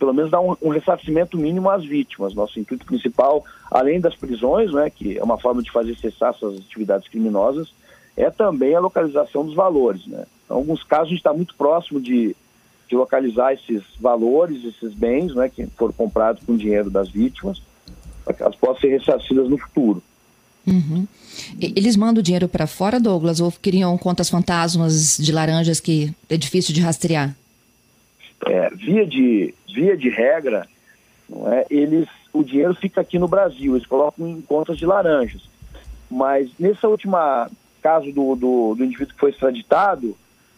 Pelo 0.01 0.15
menos 0.15 0.31
dar 0.31 0.41
um, 0.41 0.57
um 0.59 0.69
ressarcimento 0.69 1.37
mínimo 1.37 1.69
às 1.69 1.85
vítimas. 1.85 2.33
Nosso 2.33 2.59
intuito 2.59 2.87
principal, 2.87 3.45
além 3.69 4.01
das 4.01 4.15
prisões, 4.15 4.71
né, 4.73 4.89
que 4.89 5.15
é 5.15 5.23
uma 5.23 5.37
forma 5.37 5.61
de 5.61 5.69
fazer 5.69 5.95
cessar 5.95 6.33
essas 6.33 6.57
atividades 6.57 7.07
criminosas, 7.07 7.71
é 8.17 8.31
também 8.31 8.73
a 8.73 8.79
localização 8.79 9.45
dos 9.45 9.53
valores. 9.53 10.07
Né? 10.07 10.25
Em 10.49 10.53
alguns 10.53 10.83
casos, 10.83 11.05
a 11.05 11.09
gente 11.09 11.19
está 11.19 11.31
muito 11.31 11.53
próximo 11.53 12.01
de, 12.01 12.35
de 12.89 12.95
localizar 12.95 13.53
esses 13.53 13.83
valores, 13.99 14.65
esses 14.65 14.91
bens 14.95 15.35
né, 15.35 15.47
que 15.47 15.67
foram 15.77 15.93
comprados 15.93 16.43
com 16.43 16.57
dinheiro 16.57 16.89
das 16.89 17.07
vítimas, 17.07 17.61
para 18.25 18.33
que 18.33 18.41
elas 18.41 18.55
possam 18.55 18.81
ser 18.81 18.97
ressarcidas 18.97 19.47
no 19.47 19.57
futuro. 19.59 20.01
Uhum. 20.65 21.05
Eles 21.59 21.95
mandam 21.95 22.23
dinheiro 22.23 22.49
para 22.49 22.65
fora, 22.65 22.99
Douglas, 22.99 23.39
ou 23.39 23.51
criam 23.51 23.95
contas 23.99 24.31
fantasmas 24.31 25.15
de 25.15 25.31
laranjas 25.31 25.79
que 25.79 26.11
é 26.27 26.37
difícil 26.37 26.73
de 26.73 26.81
rastrear? 26.81 27.35
É, 28.47 28.71
via, 28.71 29.05
de, 29.05 29.53
via 29.71 29.97
de 29.97 30.09
regra, 30.09 30.67
não 31.29 31.51
é, 31.51 31.65
eles, 31.69 32.07
o 32.33 32.43
dinheiro 32.43 32.75
fica 32.75 33.01
aqui 33.01 33.17
no 33.17 33.27
Brasil, 33.27 33.75
eles 33.75 33.87
colocam 33.87 34.27
em 34.27 34.41
contas 34.41 34.77
de 34.77 34.85
laranjas. 34.85 35.49
Mas 36.09 36.49
nessa 36.59 36.87
última 36.87 37.49
caso 37.81 38.11
do, 38.11 38.35
do, 38.35 38.75
do 38.75 38.85
indivíduo 38.85 39.13
que 39.13 39.19
foi 39.19 39.31
extraditado, 39.31 40.15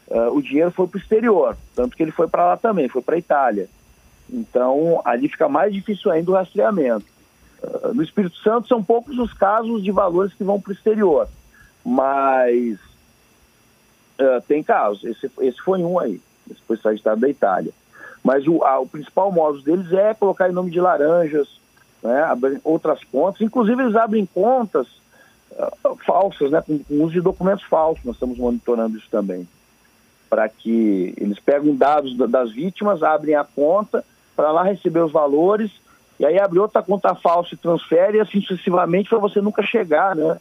uh, 0.08 0.30
o 0.34 0.42
dinheiro 0.42 0.72
foi 0.72 0.88
para 0.88 0.98
o 0.98 1.02
exterior, 1.02 1.58
tanto 1.76 1.96
que 1.96 2.04
ele 2.04 2.12
foi 2.12 2.28
para 2.28 2.46
lá 2.46 2.58
também, 2.58 2.90
foi 2.90 3.02
para 3.02 3.16
a 3.16 3.20
Itália. 3.20 3.70
Então, 4.30 5.02
ali 5.06 5.30
fica 5.30 5.48
mais 5.48 5.74
difícil 5.74 6.12
ainda 6.12 6.32
o 6.32 6.34
rastreamento. 6.34 7.06
Uh, 7.62 7.94
no 7.94 8.04
Espírito 8.04 8.36
Santo, 8.38 8.68
são 8.68 8.84
poucos 8.84 9.18
os 9.18 9.34
casos 9.34 9.84
de 9.84 9.92
valores 9.92 10.34
que 10.34 10.44
vão 10.44 10.60
para 10.60 10.72
o 10.72 10.74
exterior, 10.74 11.28
mas 11.84 12.76
uh, 14.20 14.42
tem 14.48 14.62
casos. 14.62 15.04
Esse, 15.04 15.32
esse 15.40 15.62
foi 15.62 15.82
um 15.82 15.98
aí, 16.00 16.20
esse 16.52 16.62
foi 16.68 16.76
extraditado 16.76 17.22
da 17.22 17.30
Itália. 17.30 17.72
Mas 18.24 18.48
o, 18.48 18.64
a, 18.64 18.80
o 18.80 18.88
principal 18.88 19.32
modo 19.32 19.62
deles 19.62 19.92
é 19.92 20.14
colocar 20.14 20.50
em 20.50 20.54
nome 20.54 20.72
de 20.72 20.80
laranjas, 20.80 21.48
né, 22.02 22.26
outras 22.64 23.04
contas. 23.04 23.42
Inclusive, 23.42 23.84
eles 23.84 23.96
abrem 23.96 24.26
contas 24.26 24.88
uh, 25.52 25.98
falsas, 26.06 26.52
né, 26.52 26.62
com, 26.62 26.80
com, 26.80 27.04
uso 27.04 27.14
de 27.14 27.22
documentos 27.22 27.66
falsos. 27.66 28.04
Nós 28.06 28.16
estamos 28.16 28.38
monitorando 28.38 28.98
isso 28.98 29.08
também. 29.12 29.48
Para 30.30 30.48
que 30.48 31.14
eles 31.18 31.40
pegam 31.40 31.76
dados 31.76 32.16
das 32.30 32.52
vítimas, 32.52 33.04
abrem 33.04 33.36
a 33.36 33.44
conta, 33.44 34.04
para 34.36 34.52
lá 34.52 34.64
receber 34.64 35.02
os 35.02 35.12
valores, 35.12 35.70
e 36.20 36.26
aí 36.26 36.40
abre 36.40 36.60
outra 36.60 36.82
conta 36.82 37.14
falsa 37.14 37.54
e 37.54 37.58
transfere, 37.58 38.18
e 38.18 38.22
assim 38.22 38.42
sucessivamente, 38.42 39.10
para 39.10 39.20
você 39.20 39.42
nunca 39.42 39.62
chegar 39.62 40.16
né, 40.16 40.40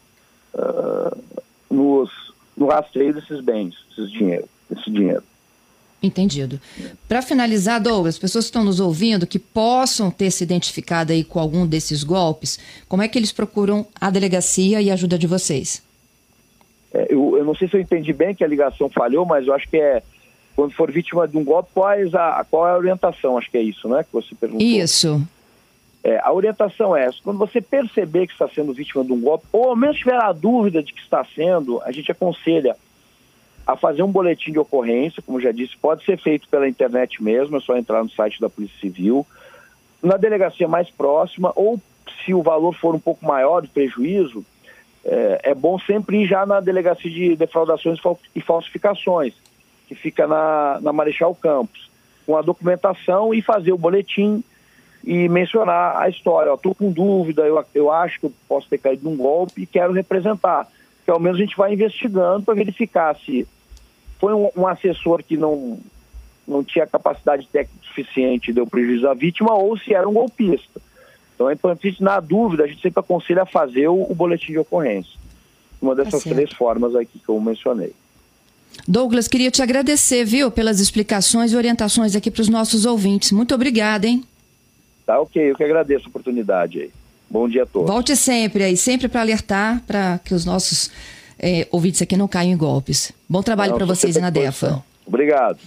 uh, 0.55 1.19
nos, 1.69 2.11
no 2.57 2.69
rastreio 2.69 3.13
desses 3.13 3.41
bens, 3.41 3.75
desses 3.89 4.11
dinheiro, 4.11 4.49
desse 4.71 4.91
dinheiro. 4.91 5.25
Entendido. 6.03 6.61
Para 7.09 7.23
finalizar, 7.23 7.81
Douglas, 7.81 8.19
pessoas 8.19 8.47
que 8.47 8.49
estão 8.49 8.65
nos 8.65 8.81
ouvindo 8.81 9.27
que 9.27 9.39
possam 9.39 10.11
ter 10.11 10.31
se 10.33 10.43
identificado 10.43 11.13
aí 11.13 11.23
com 11.23 11.39
algum 11.39 11.65
desses 11.67 12.03
golpes, 12.03 12.59
como 12.89 13.03
é 13.03 13.09
que 13.09 13.19
eles 13.19 13.31
procuram 13.31 13.87
a 14.01 14.11
delegacia 14.11 14.83
e 14.83 14.91
a 14.91 14.95
ajuda 14.95 15.17
de 15.17 15.29
vocês? 15.29 15.83
É, 16.93 17.07
eu, 17.09 17.39
eu, 17.39 17.45
não 17.45 17.55
sei 17.55 17.69
se 17.69 17.77
eu 17.77 17.81
entendi 17.81 18.13
bem 18.13 18.35
que 18.35 18.43
a 18.43 18.49
ligação 18.49 18.89
falhou, 18.89 19.25
mas 19.25 19.47
eu 19.47 19.55
acho 19.55 19.69
que 19.69 19.77
é 19.77 20.03
quando 20.55 20.73
for 20.75 20.91
vítima 20.91 21.27
de 21.27 21.37
um 21.39 21.45
golpe, 21.45 21.71
qual 21.73 21.91
é 21.93 22.03
a, 22.15 22.45
qual 22.51 22.69
é 22.69 22.73
a 22.73 22.77
orientação? 22.77 23.39
Acho 23.39 23.51
que 23.51 23.57
é 23.57 23.63
isso, 23.63 23.89
né? 23.89 24.03
Que 24.05 24.13
você 24.13 24.35
perguntou. 24.35 24.67
Isso. 24.67 25.27
É, 26.05 26.19
a 26.19 26.33
orientação 26.33 26.97
é 26.97 27.05
essa. 27.05 27.19
Quando 27.23 27.39
você 27.39 27.61
perceber 27.61 28.27
que 28.27 28.33
está 28.33 28.49
sendo 28.49 28.73
vítima 28.75 29.05
de 29.05 29.13
um 29.13 29.21
golpe, 29.21 29.47
ou 29.53 29.71
ao 29.71 29.77
menos 29.77 29.99
tiver 29.99 30.17
a 30.17 30.33
dúvida 30.33 30.83
de 30.83 30.93
que 30.93 31.01
está 31.01 31.25
sendo, 31.35 31.81
a 31.83 31.93
gente 31.93 32.11
aconselha 32.11 32.77
a 33.67 33.77
fazer 33.77 34.03
um 34.03 34.11
boletim 34.11 34.53
de 34.53 34.59
ocorrência, 34.59 35.23
como 35.25 35.41
já 35.41 35.53
disse, 35.53 35.77
pode 35.77 36.05
ser 36.05 36.19
feito 36.19 36.49
pela 36.49 36.69
internet 36.69 37.23
mesmo, 37.23 37.57
é 37.57 37.61
só 37.61 37.77
entrar 37.77 38.03
no 38.03 38.11
site 38.11 38.41
da 38.41 38.51
Polícia 38.51 38.79
Civil, 38.81 39.27
na 40.03 40.17
delegacia 40.17 40.67
mais 40.67 40.91
próxima, 40.91 41.53
ou 41.55 41.81
se 42.25 42.35
o 42.35 42.43
valor 42.43 42.75
for 42.75 42.95
um 42.95 42.99
pouco 42.99 43.25
maior 43.25 43.61
de 43.61 43.69
prejuízo, 43.69 44.45
é, 45.05 45.51
é 45.51 45.55
bom 45.55 45.79
sempre 45.79 46.23
ir 46.23 46.27
já 46.27 46.45
na 46.45 46.61
delegacia 46.61 47.11
de 47.11 47.37
defraudações 47.37 47.99
e 48.35 48.41
falsificações, 48.41 49.35
que 49.89 49.95
fica 49.95 50.27
na, 50.27 50.79
na 50.81 50.93
Marechal 50.93 51.35
Campos, 51.35 51.91
com 52.27 52.37
a 52.37 52.43
documentação 52.43 53.33
e 53.33 53.43
fazer 53.43 53.73
o 53.73 53.79
boletim 53.79 54.43
e 55.05 55.29
mencionar 55.29 55.97
a 55.97 56.09
história. 56.09 56.53
Estou 56.53 56.75
com 56.75 56.91
dúvida, 56.91 57.43
eu, 57.43 57.65
eu 57.75 57.91
acho 57.91 58.21
que 58.21 58.27
eu 58.27 58.33
posso 58.49 58.69
ter 58.69 58.79
caído 58.79 59.09
num 59.09 59.17
golpe 59.17 59.63
e 59.63 59.67
quero 59.67 59.93
representar 59.93 60.69
que 61.05 61.11
ao 61.11 61.19
menos 61.19 61.39
a 61.39 61.43
gente 61.43 61.57
vai 61.57 61.73
investigando 61.73 62.45
para 62.45 62.55
verificar 62.55 63.17
se 63.17 63.47
foi 64.23 64.33
um, 64.35 64.49
um, 64.57 64.69
assessor 64.69 65.21
que 65.25 65.37
não, 65.37 65.81
não 66.47 66.63
tinha 66.63 66.87
capacidade 66.87 67.45
técnica 67.49 67.85
suficiente 67.85 68.53
deu 68.53 68.65
prejuízo 68.65 69.09
à 69.09 69.15
vítima 69.15 69.53
ou 69.53 69.77
se 69.77 69.93
era 69.93 70.09
um 70.09 70.13
golpista. 70.13 70.81
Então 71.35 71.51
é 71.51 71.55
importante, 71.55 72.01
na 72.01 72.21
dúvida, 72.21 72.63
a 72.63 72.69
gente 72.69 72.81
sempre 72.81 73.01
aconselha 73.01 73.43
a 73.43 73.47
fazer 73.47 73.89
o, 73.89 74.01
o 74.09 74.15
boletim 74.15 74.53
de 74.53 74.61
ocorrência. 74.61 75.19
Uma 75.81 75.97
dessas 75.97 76.23
tá 76.23 76.31
três 76.31 76.53
formas 76.53 76.95
aqui 76.95 77.19
que 77.19 77.29
eu 77.29 77.41
mencionei. 77.41 77.93
Douglas, 78.87 79.27
queria 79.27 79.51
te 79.51 79.61
agradecer, 79.61 80.25
viu, 80.25 80.53
pelas 80.53 80.79
explicações 80.79 81.53
e 81.53 81.57
orientações 81.57 82.15
aqui 82.15 82.31
para 82.31 82.43
os 82.43 82.49
nossos 82.49 82.87
ouvintes. 82.87 83.33
Muito 83.33 83.53
obrigada, 83.57 84.07
hein? 84.07 84.23
Tá 85.05 85.21
ok, 85.21 85.51
eu 85.51 85.57
que 85.57 85.65
agradeço 85.65 86.07
a 86.07 86.09
oportunidade 86.09 86.81
aí. 86.81 86.93
Bom 87.29 87.49
dia 87.49 87.65
a 87.65 87.67
todos. 87.67 87.91
Volte 87.91 88.15
sempre 88.15 88.63
aí, 88.63 88.77
sempre 88.77 89.09
para 89.09 89.21
alertar 89.21 89.83
para 89.85 90.21
que 90.25 90.33
os 90.33 90.45
nossos 90.45 90.93
é, 91.43 91.67
ouvintes 91.71 92.01
aqui 92.01 92.17
não 92.17 92.29
caiam 92.29 92.53
em 92.53 92.57
golpes. 92.57 93.13
Bom 93.29 93.43
trabalho 93.43 93.75
para 93.75 93.85
vocês 93.85 94.17
e 94.17 94.21
na 94.21 94.31
DEFA. 94.31 94.83
Obrigado. 95.05 95.59